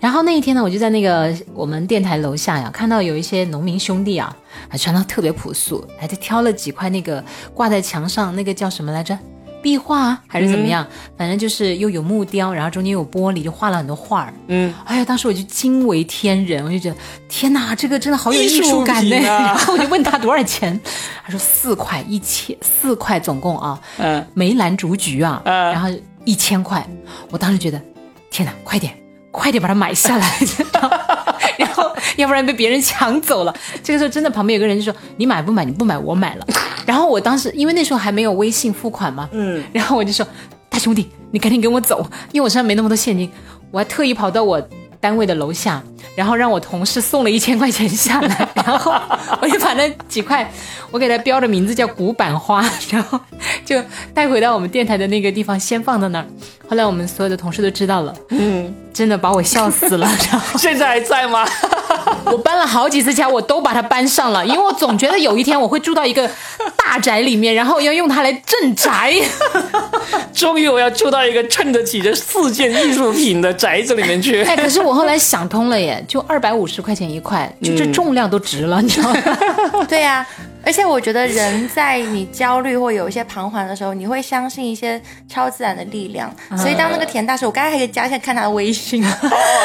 [0.00, 4.34] 然后那一天呢，我就在那个我们电台楼下呀，看到有一些农民兄弟啊，
[4.68, 7.22] 还穿的特别朴素，还就挑了几块那个
[7.54, 9.18] 挂在墙上那个叫什么来着？
[9.62, 10.86] 壁画啊还是怎么样？
[11.16, 14.34] 反正就是又有木雕，然后中间有玻璃，就画了很多画儿。
[14.48, 16.96] 嗯，哎呀，当时我就惊为天人，我就觉得
[17.28, 19.16] 天哪，这个真的好有艺术感呢。
[19.20, 20.78] 然后我就问他多少钱，
[21.24, 25.88] 他说四块一千，四块总共啊，嗯，梅兰竹菊啊，嗯然后
[26.24, 26.86] 一千块。
[27.30, 27.80] 我当时觉得
[28.30, 28.94] 天哪，快点，
[29.30, 30.38] 快点把它买下来，
[31.58, 31.84] 然后
[32.16, 33.54] 要不然被别人抢走了。
[33.82, 35.64] 这个时候真的旁边有个人就说你买不买？
[35.64, 36.46] 你不买我买了。
[36.86, 40.26] 然后我当时因为那时候还没有微信付款嘛，嗯，然后我就说
[40.68, 43.30] 大兄弟，你赶紧跟我走，因为我身上没那么多现金，
[43.70, 44.62] 我还特意跑到我。
[45.02, 45.82] 单位的楼下，
[46.14, 48.92] 然后让我同事送了一千块钱下来，然后
[49.40, 50.52] 我就把那几块，
[50.90, 53.18] 我给他标的名字叫古板花，然后
[53.64, 56.26] 就带回到我们电台的那个地方，先放在那儿。
[56.68, 60.06] 后来我们所有的同事都知道了，嗯，真的把我笑死了。
[60.30, 61.46] 然后 现在还在吗？
[62.30, 66.28] 我搬了好几次家，我都把它搬上了，因为我总觉得有一天我会住到一个
[66.76, 69.14] 大宅里面，然后要用它来镇宅。
[70.32, 74.42] 终于我要住到一个衬得起这四件艺术品的宅子里面去。
[74.44, 79.84] 哎，可是我后来想通了耶，就二百五十块钱一块，就这重量都值了，你知道吗？
[79.88, 80.26] 对呀、
[80.64, 86.30] 而且我觉得人在你焦虑或有一些彷徨的时候，你会相信一些超自然的力量。
[86.56, 89.08] 所以当那个田大师，我刚才还可以加一下看他的微信，哦，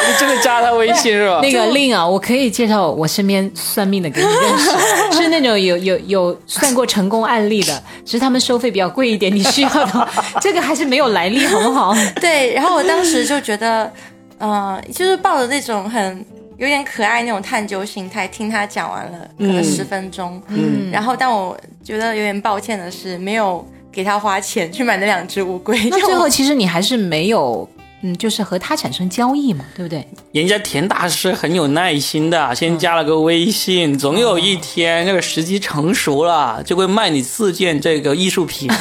[0.07, 1.39] 你真的加他微信是吧？
[1.43, 4.71] 那个令啊，我可以介绍我身边算命的给你认识，
[5.21, 10.07] 是那种有有有算过成功案例的，只是他们收费比较贵一点，你需要的
[10.39, 11.93] 这个还是没有来历，好不好？
[12.21, 13.91] 对，然后我当时就觉得，
[14.37, 16.25] 呃，就是抱着那种很
[16.57, 27.67] 有点可爱那种探究心态，听他讲完了可能十分钟，嗯，然后但我觉得有点抱歉的是，没有给他花钱去买那两只乌龟，那最后其实你还是没有，
[28.01, 30.07] 嗯，就是和他产生交易嘛，对不对？
[30.31, 38.69] 人家田大师很有耐心的，先加了个微信，总有一天这个时机成熟了，就会卖你四件这个艺术品。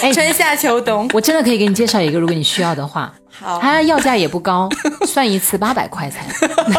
[0.00, 1.08] 哎，春夏秋冬。
[1.12, 3.12] 我真的可以给你介绍一个，如果你需要的话。
[3.42, 4.68] 好，它要价也不高，
[5.06, 6.24] 算一次八百块才。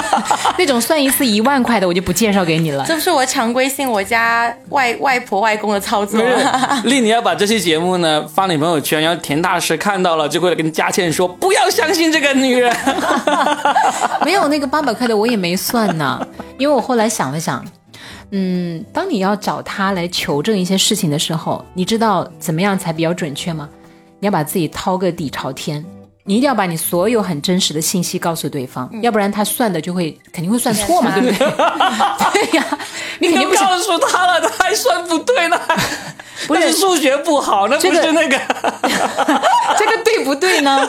[0.58, 2.86] 那种算一次一万块的，我就不介绍给你了。
[2.88, 6.22] 这不是我常规性我家外外婆外公的操作
[6.86, 12.74] 丽，你要把这期节目呢发你朋友圈，然后田大师看到了就会跟佳倩说，不要相信这个女人。
[14.24, 16.26] 没有那个八百块的，我也没算呢，
[16.58, 17.64] 因为我后来想了想，
[18.32, 23.68] 嗯，当你要找他来求证一些事情的时候，你知道怎么样才比较准确吗？
[24.20, 25.84] 你要把自己掏个底朝天。
[26.26, 31.48] 你一定要把你所有很真实的信息告诉对方，要不然他算的就会肯定会算错嘛，对不对？
[32.34, 32.80] 对呀、
[33.20, 35.60] 你肯定告诉他了，他还算不对呢？
[36.48, 38.38] 不是数学不好，那不这个是那个
[39.78, 40.88] 这个对不对呢？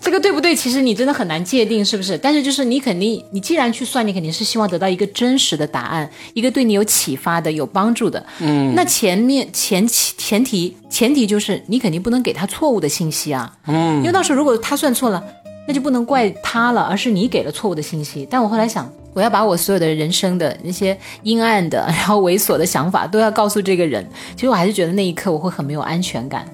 [0.00, 0.54] 这个对不对？
[0.54, 2.16] 其实你真的很难界定，是不是？
[2.16, 8.24] 但是就是你肯定，你既然去算，你肯定是希望得到一个真实的答案，一个对你有启发的、有帮助的。
[8.38, 13.52] 嗯，那前面前前前提前提就是你肯定不能给他错误的信息啊。
[13.66, 15.22] 嗯，因为到时候如果他算错了，
[15.66, 18.26] 那就不能怪他了，而是你给了错误的信息。
[18.30, 26.46] 但我后来想，我要把我所有的人生的那些阴暗的、 然后猥琐的想法都要告诉这个人，其实我还是觉得那一刻我会很没有安全感。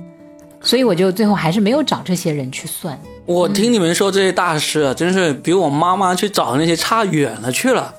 [0.61, 2.97] 所以我就最后还是没有找这些人去算。
[3.27, 7.93] 我听你们说这些大师啊，真是比我妈妈去找那些差远了去了。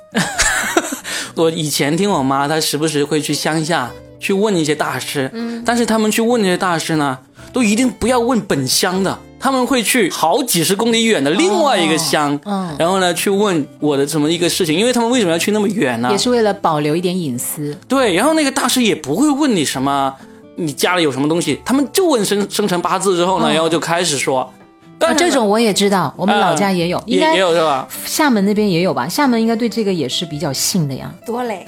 [1.35, 7.19] 我以前听我妈，她时不时会去乡下去问一些大师，嗯，但是他们去问那些大师呢，
[7.51, 16.09] 都一定不要问本乡的，他们会去好几十公里远的另外一个乡，嗯，然后呢去问我的什么一个事情，因为他们为什么要去那么远呢？
[16.09, 17.77] 也是为了保留一点隐私。
[17.89, 20.15] 对，然后那个大师也不会问你什么。
[20.55, 21.59] 你家里有什么东西？
[21.65, 24.49] 他们就问生生辰八字之后呢，然后就开始说。
[25.05, 27.87] 啊，这种我也知道，我们老家也有，应该也有是吧？
[28.05, 29.07] 厦门那边也有吧？
[29.07, 31.09] 厦门应该对这个也是比较信的呀。
[31.25, 31.65] 多嘞，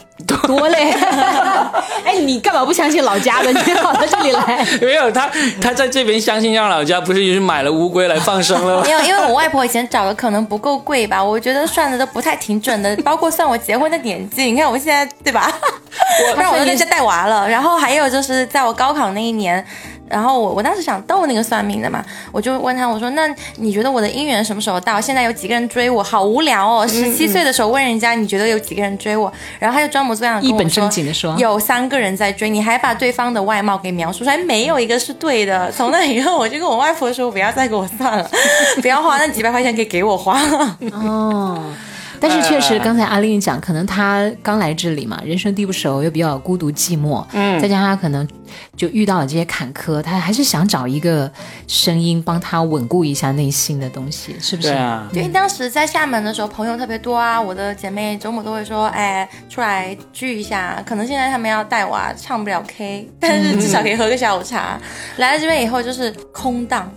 [0.47, 0.91] 多嘞。
[2.05, 3.51] 哎，你干嘛不相信老家的？
[3.51, 4.65] 你跑到这里来？
[4.81, 5.29] 没有他，
[5.61, 8.83] 他在这边相信让老家，不是也是买了乌龟来放生了吗？
[8.85, 14.43] 没有，因为我外婆以前找的可能不够贵吧，我觉得算的都不太挺准的，包括算我结婚的年纪。
[14.43, 15.51] 你看我现在对吧？
[16.35, 19.65] 我让我在家带娃了，然后还有就是在我高考那一年。
[20.07, 25.01] 然后我我当时想逗那个算命的嘛，我就问他，我说那你觉得我的姻缘什么时候到？
[25.01, 26.03] 现在有几个人追我？
[26.03, 26.87] 好无聊哦！
[26.87, 29.31] 十七岁的时候问人家你觉得有几个人追我？
[29.59, 35.71] 然后他就装模作样一本正经的说有三个人在追你，还把对方的外貌给描述出来，没有一个是对的。
[35.71, 38.29] 从那以后我就跟我外婆说不要再给我算了，
[38.81, 40.39] 不要花那几百块钱给给我花。
[40.93, 41.63] 哦。
[42.19, 48.27] 但是确实，刚才阿令讲，可能他刚来这里嘛，人生地不熟，又比较孤独寂寞，嗯，再加上他可能
[48.75, 51.31] 就遇到了这些坎坷，他还是想找一个
[51.67, 54.69] 声音帮他稳固一下内心的东西，是不是？
[54.69, 55.07] 对啊。
[55.13, 60.81] 因为当时在厦门的时候，朋友特别多啊，我的姐妹周末都会说，哎，出来聚一下。
[60.85, 64.79] 可能现在他们要带娃，唱不了 K，但是至少可以喝个下午茶。
[65.17, 66.91] 来了这边以后就是空荡。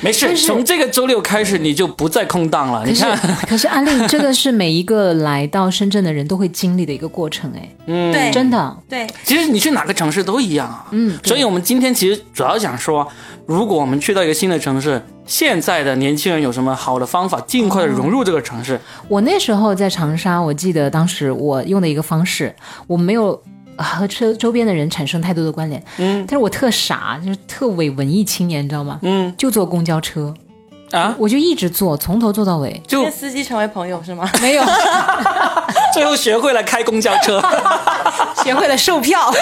[0.00, 2.84] 没事，从这个周六开始你就不再空荡了。
[2.84, 3.16] 你看，
[3.48, 9.06] 可是安利， 这个是每一个来到深圳的人都会经历的一个过程，哎，嗯，对，真的，对。
[9.24, 11.18] 其实你去哪个城市都一样啊，嗯。
[11.24, 13.06] 所以我们今天其实主要想说，
[13.46, 18.78] 如果我们去到一个新的城市，现在的年轻人有什么好的方法，尽快的融入这个城市。
[19.08, 22.54] 我那时候在长沙，我记得当时我用的一个方式，
[22.86, 23.42] 我没有。
[23.76, 28.98] 和车周边的人产生太多的关联，嗯，但是我特傻，就是特伪文艺青年，你知道吗？
[29.02, 30.32] 嗯，就坐公交车，
[30.92, 34.30] 啊，我就一直坐，从头坐到尾，就跟司机成为朋友是吗？
[34.40, 34.62] 没有，
[35.92, 37.42] 最后学会了开公交车，
[38.44, 39.32] 学会了售票，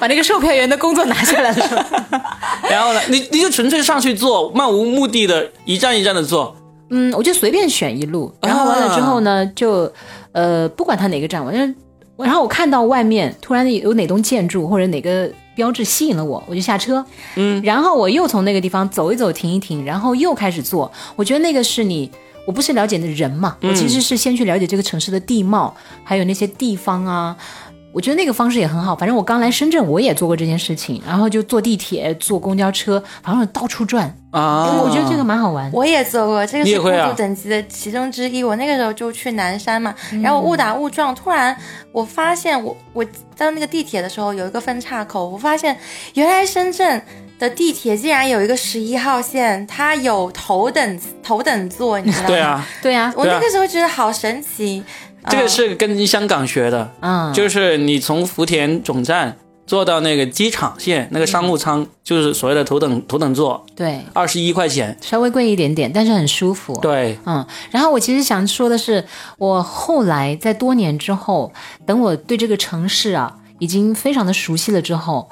[0.00, 1.86] 把那个售票员的工作拿下来了。
[2.70, 6.56] 然后呢，你你就纯粹上去坐，漫无目的的一站一站的坐，
[6.90, 9.92] 嗯，我就随便选一路，然后完了之后呢，就
[10.32, 11.58] 呃，不管他哪个站，我就。
[12.16, 17.04] 然后我看到外面突然有哪栋建筑或者哪个标志吸引了我，我就下车。
[17.36, 20.90] 嗯，然后我又从那个地方走一走，停一停，然后又开始做。
[21.16, 22.10] 我觉得那个是你，
[22.46, 25.74] 我不是了解的人嘛，我其实是先去了解这个城市的地貌，
[26.04, 27.36] 还有那些地方啊。
[27.94, 28.96] 我觉得那个方式也很好。
[28.96, 34.82] 反正我刚来深圳，我也做过这件事情，然后就坐地铁、坐公交车，反正到处转啊。
[34.82, 35.70] 我觉得这个蛮好玩。
[35.72, 38.42] 我也做过，这个是孤独等级的其中之一。
[38.42, 41.56] 我那个时候就去南山嘛，然后误打误撞，突然
[41.92, 43.04] 我发现我我
[43.36, 45.78] 到那个地铁的时候有一个分岔口，我发现
[46.14, 47.00] 原来深圳
[47.38, 52.28] 的地铁竟然有一个十一号线，它有头等头等座，你知道吗？
[52.28, 54.82] 对啊，对啊，我那个时候觉得好神奇。
[55.30, 67.44] 这个是跟香港学的，嗯，就是你从福田总站坐到那个机场线那个商务舱，就是所谓的头等头等座，对，二十一块钱，稍微贵一点点，但是很舒服，对，嗯。
[67.70, 69.02] 然后我其实想说的是，
[69.38, 71.50] 我后来在多年之后，
[71.86, 75.30] 等我对这个城市啊已经非常的熟悉了之后，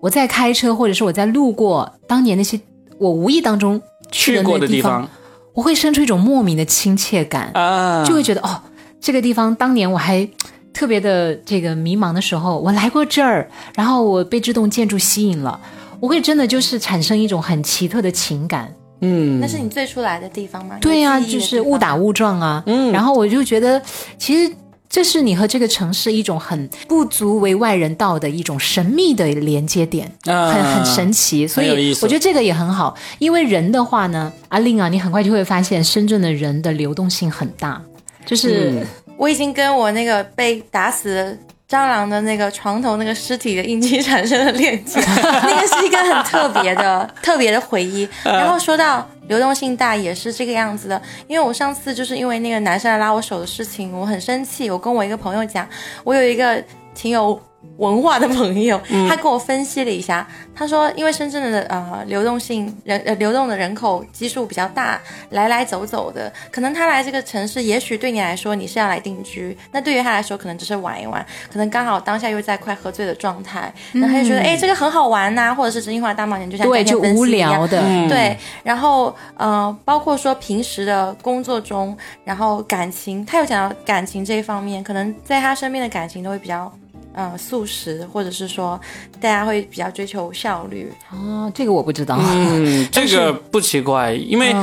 [0.00, 2.60] 我在开车或者是我在路过当年那些
[2.98, 5.08] 我无意当中去过的地方，
[5.54, 8.62] 我会生出一种莫名的亲切感啊，就会觉得哦。
[9.00, 10.28] 这个地方当年我还
[10.72, 15.60] 特别的这个迷茫的时候，我来过这儿，然后我被这栋建筑吸引了，
[15.98, 18.72] 我会真的就是产生一种很奇特的情感。
[19.00, 20.76] 嗯，那是你最初来的地方吗？
[20.80, 22.62] 对呀，就是误打误撞啊。
[22.66, 23.82] 嗯，然后我就觉得，
[24.16, 24.54] 其实
[24.88, 31.48] 这是你和这个城市一种很不足为外人道的一种神秘的连接点，很很神奇。
[31.48, 37.82] 所以我觉得这个也很好，因为人的话呢，阿令啊，你很快就会发现深圳的人的流动性很大。
[38.30, 41.36] 就是我已经跟我那个被打死
[41.68, 45.00] 蟑螂的那个床头那个尸体的印记产生了链接，
[45.42, 48.08] 那个是一个很特别的 特别的回忆。
[48.22, 55.68] 然后说到流动性大也是这个样子的，因为我上次就是因为那个男生来拉我手的事情，我很生气，我跟我一个朋友讲，
[56.04, 56.62] 我有一个
[56.94, 57.40] 挺有。
[57.76, 86.70] 文化的朋友，他跟我分析了一下，他说，因为深圳的呃流动性人呃流动的人口基数比较大，来来走走的，可能他来这个城市，也许对你来说你是要来定居，那对于他来说可能只是玩一玩，可能刚好当下又在快喝醉的状态，然后他就觉得哎这个很好玩呐，或者是真心话大冒险，就像对就无聊的，对，然后呃包括说平时的工作中，然后感情，他又讲到感情这一方面，可能在他身边的感情都会比较。
[87.12, 88.80] 呃，素食，或者是说，
[89.20, 92.18] 大家会比较追求效率哦，这个我不知道。
[92.20, 94.54] 嗯， 这个不奇怪，因为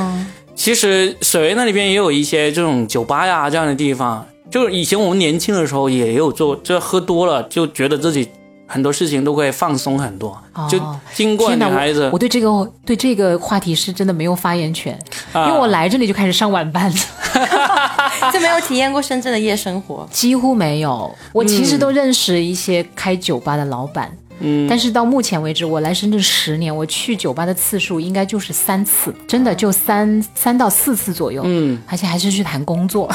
[0.54, 4.26] 其实水围那里边也有一些这种酒吧呀这样的地方。
[4.50, 8.26] 就是以前我们年轻的时候也有做，就喝多了就觉得自己
[8.68, 10.40] 很多事情都会放松很多。
[10.70, 10.80] 就
[11.12, 14.96] 经过女孩子，我对这个对这个话题是真的没有发言权，
[15.34, 16.92] 因为我来这里就开始上晚班。
[18.32, 21.14] 就没有体验过深圳的夜生活，几乎没有。
[21.32, 24.10] 我其实都认识一些开酒吧的老板，
[24.40, 33.08] 嗯，但是到目前为止，我来深圳十年，我去酒吧的次数应该就是三次，真的就三三到四次左右，嗯，而且还是去谈工作，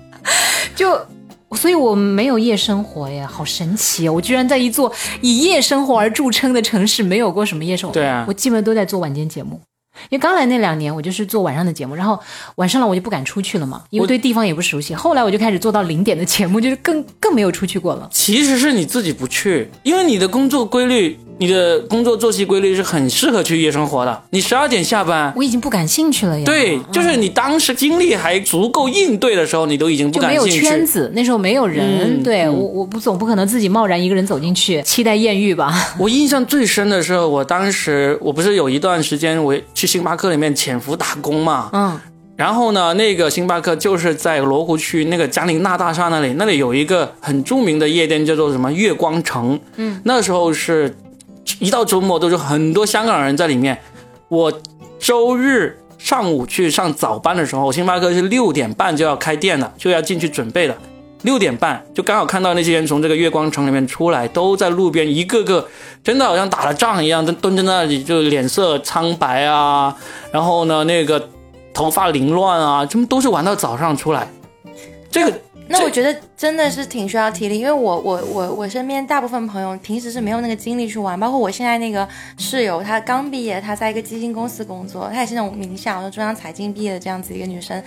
[0.74, 1.00] 就
[1.52, 4.08] 所以我没有夜生活耶，好神奇！
[4.08, 9.60] 我居然在一座以夜生活而著称的城市，没有过什么夜生活，对啊，我基本都在做晚间节目。
[10.10, 12.20] 因为刚来那两年，我就是做晚上的节目，然后
[12.56, 14.94] 晚上了我就不敢出去了嘛，因为对地方也不熟悉。
[14.94, 18.06] 后来我就开始做到零点的节目，就是更更没有出去过了。
[18.12, 21.18] 其实是你自己不去，因为你的工作规律。
[21.38, 24.22] 你的工作作息规律是很适合去夜生活的。
[24.30, 26.44] 你十二点下班，我已经不感兴趣了呀。
[26.46, 30.48] 对，就是你当时精力还足够应对的时候，你都已经不感兴趣。
[30.48, 32.22] 没有圈子，那时候没有人。
[32.22, 35.74] 对我，我不总不可能自己贸然一个人走进去，期待艳遇吧。
[36.00, 41.68] 我印象最深的是，我当时我不是有一段时间我去星巴克里面潜伏打工嘛。
[41.72, 42.00] 嗯。
[42.36, 49.58] 然后呢，那个星巴克就是在罗湖区那个嘉陵娜大厦那里，那里有一个很著名的夜店，叫做什么月光城。
[49.76, 50.00] 嗯。
[50.04, 50.94] 那时候是。
[51.60, 53.78] 一到周末都是很多香港人在里面。
[54.28, 54.52] 我
[54.98, 60.76] 周日上午去上早班的时候，星巴克是六点半就要开店了，就要进去准备了。
[61.22, 65.66] 六点半就刚好看到那些人从这个月光城里面出来，都在路边，一个个
[66.04, 69.96] 真的好像打了仗一样，蹲蹲在那里，就脸色苍白啊，
[70.30, 71.28] 然后呢那个
[71.72, 74.28] 头发凌乱啊，他们都是玩到早上出来。
[75.10, 75.32] 这个。
[75.68, 82.08] 那我觉得真的是挺需要体力，因为我我我我身边大部分朋友平时是没有那个精力去玩，包括我现在那个
[82.38, 87.82] 室友，她刚毕业，她在一个基金公司工作，她也是那种名校，中央财经毕业的这样子一个女生。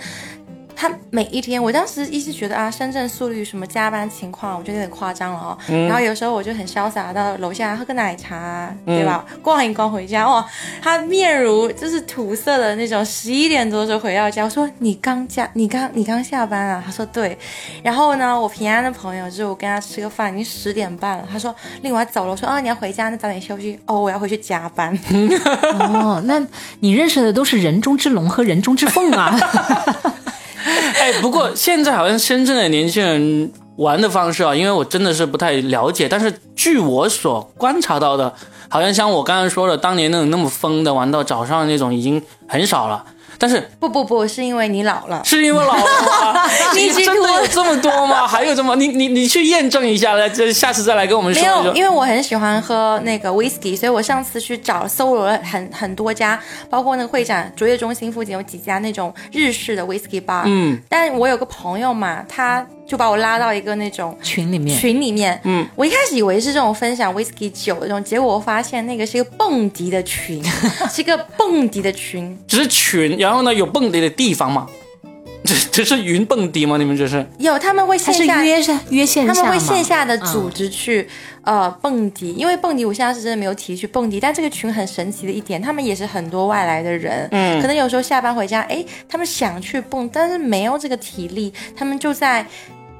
[0.80, 5.58] 他每一天，我当时一直觉得啊，深圳速率什么加班情况，我觉得有点夸张了哦。
[5.68, 9.22] 然后有时候我就很潇洒到楼下喝个奶茶，对吧？
[9.42, 10.42] 逛一逛回家，哇，
[10.80, 13.04] 他面如就是土色的那种。
[13.04, 16.82] 十一点多就回到家，我说你刚加，你刚你刚下班啊？
[16.82, 17.36] 他说对。
[17.84, 21.28] 然后呢，我平安的朋友就是我跟他吃个饭，已经十点半了。
[21.30, 23.78] 他说另外走了，我说啊你要回家，那早点休息。
[23.84, 24.98] 哦，我要回去加班。
[25.78, 26.42] 哦，那
[26.78, 29.38] 你认识的都是人中之龙和人中之凤啊。
[30.64, 38.32] 哎，不过现在好像深圳的年轻人玩的方式啊，因为我真的是不太了解，但是据我所观察到的，
[38.68, 43.04] 好像像我刚刚说的，当年那种那么疯的玩到早上那种已经很少了。
[43.40, 46.44] 但是不不不是因为你老了，是因为老了吗？
[46.76, 48.26] 你真的有这么多吗？
[48.28, 51.42] 还有这么你你你去验证一下来，这下次再来跟我们说。
[51.42, 56.38] 没有，因为我很喜欢喝那个 whisky，所以我上次去找搜罗了很很多家，
[56.68, 60.42] 包括那个会展卓越中心附近有几家那种日式的 whisky bar。
[60.44, 62.66] 嗯，但我有个朋友嘛，他。
[62.90, 70.42] 就把我拉到一个那种群里面，群里面，嗯，我一开始以为是这种分享 whisky 酒的这种，结果我发现那个是一个蹦迪的群，
[70.90, 74.66] 是一个蹦迪的群，只是群，然后呢有蹦迪的地方吗？
[75.44, 76.76] 这这是云蹦迪吗？
[76.76, 81.08] 你们这是有他们会线下约是约线下他们会线下的组织去
[81.44, 92.46] 呃蹦迪，因为蹦迪我现在是真的没有体力去蹦迪，但这个群很神奇的一点，他们也是很多外来的人，嗯，可能有时候下班回家，哎，他们想去蹦，但是没有这个体力，他们就在。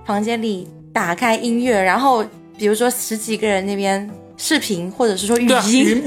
[0.06, 2.24] 房间里打开音乐，然后
[2.58, 4.10] 比如说十几个人那边
[4.42, 6.02] 视频，或者是说语音，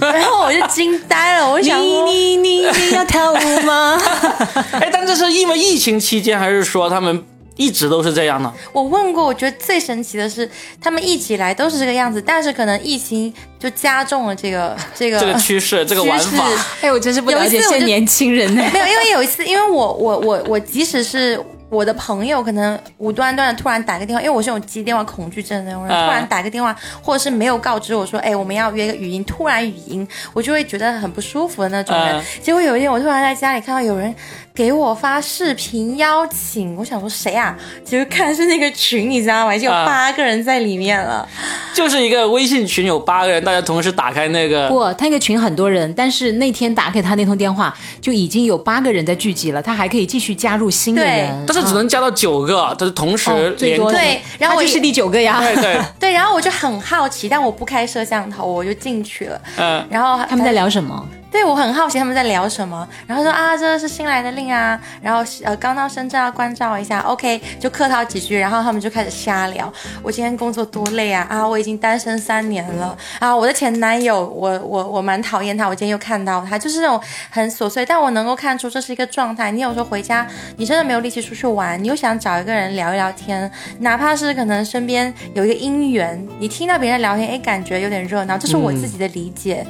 [0.00, 1.50] 然后 我就惊呆了。
[1.50, 3.98] 我想你你你你要跳舞吗？
[4.72, 7.24] 哎，但这是因为疫情期间，还是说他们
[7.56, 8.52] 一直都是这样呢？
[8.74, 10.46] 我问过，我觉得最神奇的是，
[10.78, 16.46] 他们一起来都是这个样子，但是可能疫情就加重了这个这个这个趋势， 这个玩法。
[16.82, 18.62] 哎，我真是不了解现在年轻人呢。
[18.74, 21.42] 没有，因为有一次，因为我我我我即使是。
[21.70, 32.18] 我的朋友可能无端端的突然打个电话，因为我是有接电话恐惧症的那种人，嗯突然打个电话，或者是没有告知我说，哎，我们要约一个语音，突然语音，我就会觉得很不舒服的那种人。
[32.18, 34.12] 嗯结果有一天，我突然在家里看到有人
[34.52, 37.56] 给我发视频邀请，我想说谁啊？
[37.84, 39.54] 结果看是那个群，你知道吗？
[39.54, 41.26] 已经有啊八个人在里面了。
[41.72, 55.40] 就是一个微信群有八个人，大家同时打开那个，不，他那个群很多人，但是那天打给他那通电话，就已经有八个人在聚集了，他还可以继续加入新的人，但是只能加到九个，但是同时哦最连多对然后我他就是第九个呀。
[55.40, 59.40] 对对， 对，然后我就很好奇，但我不开摄像头，我就进去了。
[59.56, 61.08] 嗯，然后他们在聊什么？
[61.30, 69.72] 对我很好奇他们在聊什么，然后说啊，这是新来的令啊，然后呃刚到深圳要关照一下，OK，就客套几句，然后他们就开始瞎聊。
[70.02, 77.00] 我今天工作多累啊啊，我已经单身三年了啊，我的前男友，我我我蛮讨厌他，我今天又看到他，就是那种
[77.30, 79.52] 很琐碎，但我能够看出这是一个状态。
[79.52, 80.26] 你有时候回家，
[80.56, 89.64] 你真的没有力气出去玩，你又想找一个人聊一聊天，哪怕是可能身边有一个姻缘，你听到别人聊天，哎，感觉有点热闹，这是我自己的理解。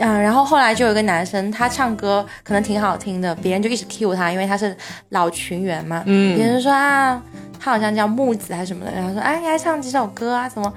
[0.00, 4.76] 嗯，然后后来就有个男生，他唱歌可能挺好听的，别人就一直 cue 他，因为他是
[5.10, 6.02] 老群员嘛。
[6.06, 7.22] 嗯，别人说啊，
[7.58, 10.48] 他好像叫木子还是什么的，然后说哎，你还唱几首歌啊？
[10.48, 10.72] 怎么？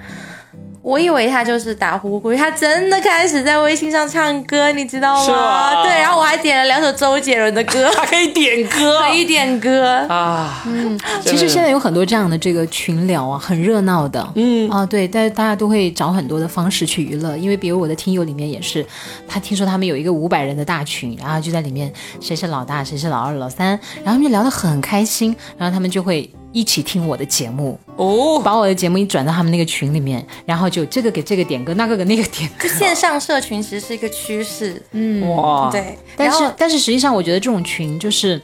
[0.82, 5.34] 我以为他就是打呼呼，他真的开始在微信上唱歌，你知道吗？
[5.34, 9.98] 吗对，然后我还点了两首周杰伦的歌， 还可以点歌可以点歌。
[10.10, 14.28] 啊，嗯，其实现在有很多这样的这个群聊啊，很热闹的。
[14.36, 18.84] 嗯啊，对，但是大家都会找很多的方式去娱乐，因为比如我的听友里面也是，
[19.28, 23.68] 他听说他们有一个五百人的大群，然后就在里面谁是老大，谁是老二、老三，
[24.04, 32.68] 然后他们就聊得很开心，然后他们就会一起听我的节目，哦，把我的节目一转到他们那个群里面，然后就这个给这个点歌，那个给那个点歌。
[32.68, 35.98] 就线上社群其实是一个趋势，嗯哇，，对。
[36.16, 38.42] 但是但是实际上，我觉得这种群就是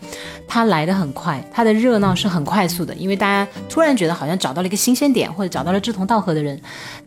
[0.48, 6.60] 它来的很快，它的热闹是很快速的，因为大家突然觉得好像找到了一个新鲜点，或者找到了志同道合的人。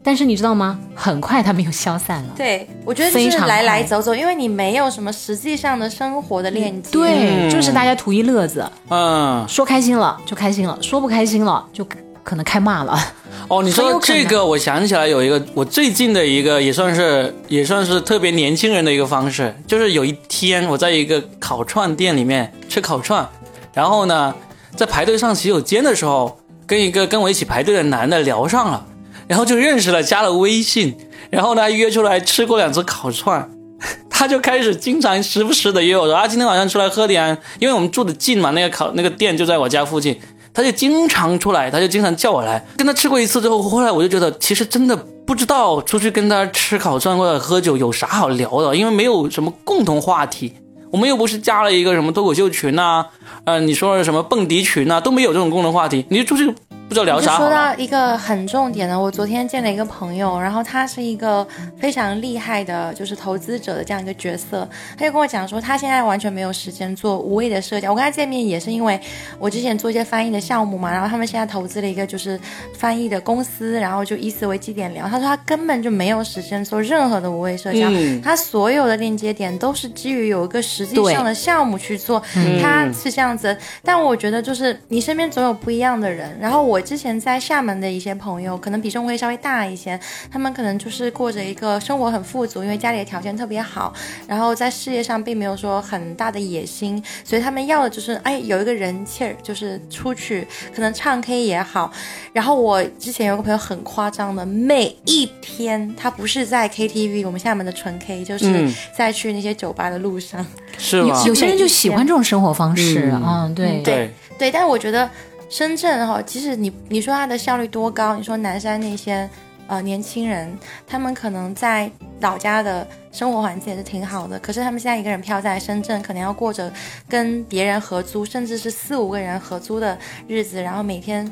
[0.03, 0.79] 但是你知道吗？
[0.95, 2.33] 很快他们又消散了。
[2.37, 6.91] 对，我觉得就非常是来来走走，因为你没有什么实际上的生活的链接。
[6.91, 11.87] 对，嗯就是大家图一乐子，嗯，说开心了就开心了，说不开心了就
[12.25, 12.99] 可能开骂了。
[13.47, 23.25] 哦，你说这个，我想起来有一个我最近的一个也算是也算是特别年轻人的一个方式，就是有一天我在一个烤串店里面吃烤串，
[23.73, 24.35] 然后呢，
[24.75, 28.85] 在排队上洗手间的时候，跟一个跟我一起排队的男的聊上了，
[29.29, 30.97] 然后就认识了，加了微信，
[31.31, 33.49] 然后呢约出来吃过两次烤串。
[34.11, 40.21] 他就开始经常时不时的约我说啊，今天晚上出来喝点，因为我们住的近嘛，那个烤那个店就在我家附近，
[40.53, 42.65] 他就经常出来，他就经常叫我来。
[42.77, 44.97] 跟他吃过一次之后，后来我就觉得其实真的
[45.27, 50.55] 不知道出去跟他吃烤串或者喝酒有啥好聊的，因为没有什么共同话题。
[50.91, 53.07] 我们又不是加了一个什么脱口秀群呐、
[53.45, 56.53] 呃，你说的什么蹦迪群呐、都没有这种共同话题，你就出去
[56.91, 57.49] 不知道聊你就说。
[57.49, 61.47] 到一个很重点的，我昨天见了一个朋友，然后他是一个
[61.79, 64.69] 非常厉害的，就是投资者的这样一个角色。
[64.99, 67.93] 他就跟我讲说，他现在完全没有时间做无谓的社交。
[67.93, 69.01] 我跟他见面也是因为
[69.39, 72.39] 我之前做一些翻译的项目嘛，然后他们现在投资了一个就是
[72.75, 75.07] 翻译的公司，然后就以此为基点聊。
[75.09, 82.21] 他说他根本就没有时间做任何的无谓社交，嗯他所有的链接点都是基于有一个实际上的项目去做，
[82.61, 83.57] 他是这样子。
[83.85, 86.37] 但我觉得就是你身边总有不一样的人。
[86.41, 89.99] 然后我之前在厦门的一些朋友，可能比重会稍微大一些，
[90.31, 93.93] 他们可能就是过着一个生活很富足，因为家里的条件特别好，
[94.27, 101.93] 然后在事业上并没有说很大的野心，所以他们要的就是哎有一个人气儿，就是出去可能唱 K 也好。
[102.33, 110.45] 然后我之前有个朋友很夸张的，每一天他不是在 KTV，我们厦门的纯 K，就是嗯在去那些酒吧的路上。
[110.79, 111.23] 是吗？
[111.27, 115.09] 有些人就喜欢这种生活方式，嗯嗯，对，对，对，但是我觉得
[115.51, 119.29] 深圳哈、即使你你说它的效率多高，你说南山那些
[119.67, 121.91] 呃年轻人，他们可能在
[122.21, 126.73] 老家的生活环境也是挺好的，可是他们现在一个人漂在深圳，可能要过着
[127.09, 129.99] 跟别人合租，甚至是四五个人合租的
[130.29, 131.31] 日子，然后每天。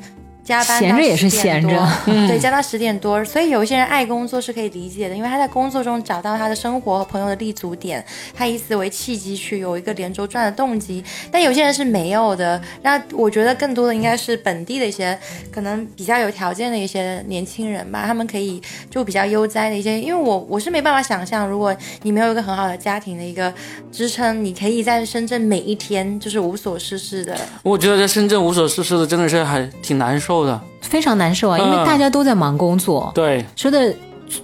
[0.48, 1.88] 加班到闲着也是10点闲着多
[2.26, 8.02] 对，加到十点多，所以有一些人爱工作是可以理解的，因为他在工作中找到他的生活和朋友的立足点，
[8.34, 11.04] 他以此为契机去有一个连轴转的动机。
[11.30, 15.18] 但有些人是没有的，那我觉得更多的应该是本地的一些
[15.52, 23.52] 可能比较有条件的一些年轻人吧，他们可以就比较悠哉的一些，因为我我是没办法想象，如果你没有一个很好的家庭的一个
[23.92, 27.36] 支撑，你可以在深圳每一天就是无所事事的。
[27.62, 30.60] 我觉得在深圳无所事事的真的是还挺难受的。
[30.80, 33.94] 非常难受啊，因为嗯大家都在忙工作，对，说的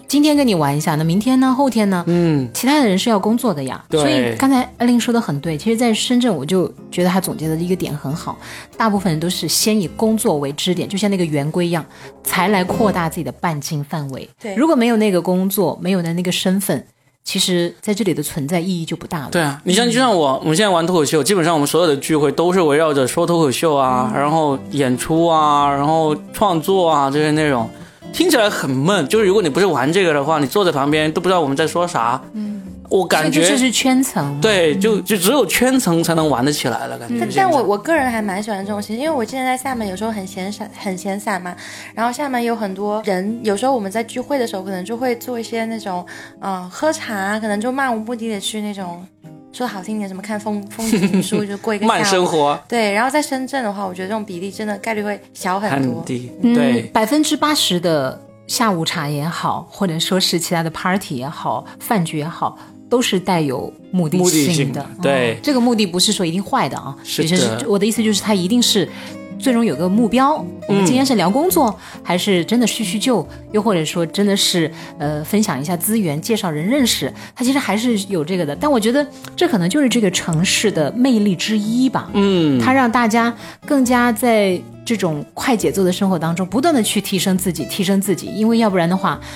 [0.07, 1.55] 今天跟你玩一下，那明天呢？
[1.57, 2.05] 后天呢？
[2.07, 3.82] 嗯，其他的人是要工作的呀。
[3.88, 8.36] 对所以刚才艾琳说的很对，其实，在深圳我就觉得他总结的一个点很好，
[8.76, 11.84] 大部分人都是先以工作为支点，就像那个圆规一样，
[12.22, 14.28] 才来扩大自己的半径范围。
[14.40, 16.86] 对如果没有那个工作，没有的那个身份，
[17.25, 19.29] 其实在这里的存在意义就不大了。
[19.33, 27.68] 对啊，你像就像我，我们现在玩脱口秀，基本上我们所有的聚会都是围绕着说脱口秀啊，然后演出啊，然后创作啊这些内容，
[28.12, 29.09] 听起来很闷。
[29.09, 32.20] 就是如果你不是玩这个的话，你坐在旁边都不知道我们在说啥。
[32.35, 32.53] 嗯，
[32.95, 37.28] 我感觉这就是圈层。，对，就就只有圈层才能玩得起来了，感觉但。
[37.36, 41.57] 但我我个人还蛮喜欢这种形式，因为我之前在厦门有时候很闲散，很闲散嘛。
[41.95, 46.07] 然后厦门有很多人，有时候我们在聚会的时候，可能就会做一些那种，
[46.40, 49.05] 嗯、喝茶，可能就漫无目的的去那种，
[49.53, 52.05] 说好听点，什么看风风景名书，就过一个慢。
[52.05, 55.97] 生活对，然后在深圳的话，我觉得这种比例真的概率会小很多。
[55.97, 62.57] 很低，嗯对，，百分之八十的下午茶也好，或者说是其他的 party 也好，饭局也好。
[62.95, 68.88] 都是带有目的性的，对嗯这个目的不是说一定坏的啊，是也就是的我的意思就是它一定是
[69.36, 70.34] 最终有个目标。
[70.68, 78.55] 我们今天是聊工作，还是真的叙叙旧，又或者说真的是呃分享一下资源，介绍人认识，它其实还是有这个的。
[78.55, 82.09] 但我觉得这可能就是这个城市的魅力之一吧。
[82.14, 83.34] 嗯，它让大家
[83.66, 89.26] 更加在这种快节奏的生活当中，不断的去提升自己，提升自己，因为要不然的话，嗯，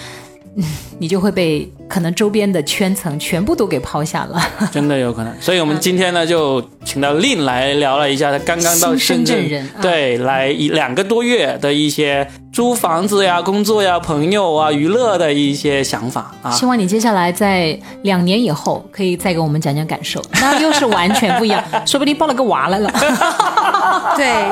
[0.99, 4.41] 你就会被可能周边的圈层全部都给抛下了。
[4.73, 5.33] 真的有可能。
[5.41, 16.51] 所以我们今天呢，就请到令来聊了一下他刚刚到新深深圳圳人啊对，来一两个多月的一些租房子呀、工作呀、朋友啊、娱乐的一些想法啊。
[16.51, 22.93] 希望你接下来在两年以后可以再给我们讲讲感受， 那又是完全不一样，说不定抱了个娃来了，
[24.17, 24.45] 对，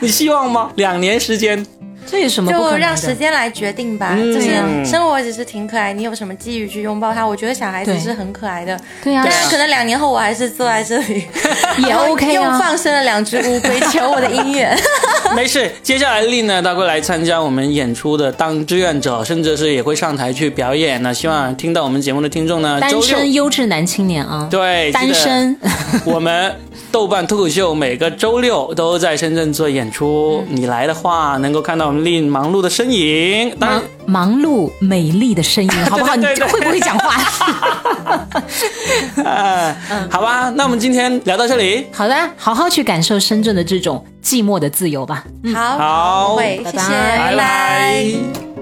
[0.00, 0.70] 你希望吗？
[0.74, 1.64] 两年时间，
[2.08, 3.14] 这有什么就让时？
[3.16, 4.14] 间来决定吧。
[4.16, 4.50] 嗯就是
[4.84, 7.26] 生活其实挺可爱，你有什么机遇去拥抱它？
[7.26, 8.78] 我觉得小孩子是很可爱的。
[9.02, 11.24] 对呀、但是，可能两年后我还是坐在这里，
[11.86, 12.58] 也 OK 又啊。
[12.58, 14.76] 放生了两只乌龟，求我的姻缘。
[15.34, 15.70] 没事。
[15.82, 21.12] 接下来丽呢，她会来参加我们演出的当志愿者，甚至是也会上台去表演呢。
[21.14, 25.06] 希望听到我们节目的听众呢，周单身优质男青年啊，对单。
[25.14, 25.56] 身，
[26.04, 26.54] 我们
[26.92, 33.50] 豆瓣脱口秀每个周六都在深圳做演出，你来的话能够看到我们令忙碌的身影。
[33.58, 36.14] 当然忙，忙碌美丽的身影，好不好？
[36.16, 37.14] 你对对对会不会讲话？
[39.24, 39.76] 哎，
[40.10, 45.24] 好吧，那我们今天聊到这里，好的，好好去感受深圳的这种寂寞的自由吧。
[45.54, 48.55] 好，好会，谢谢，拜拜拜拜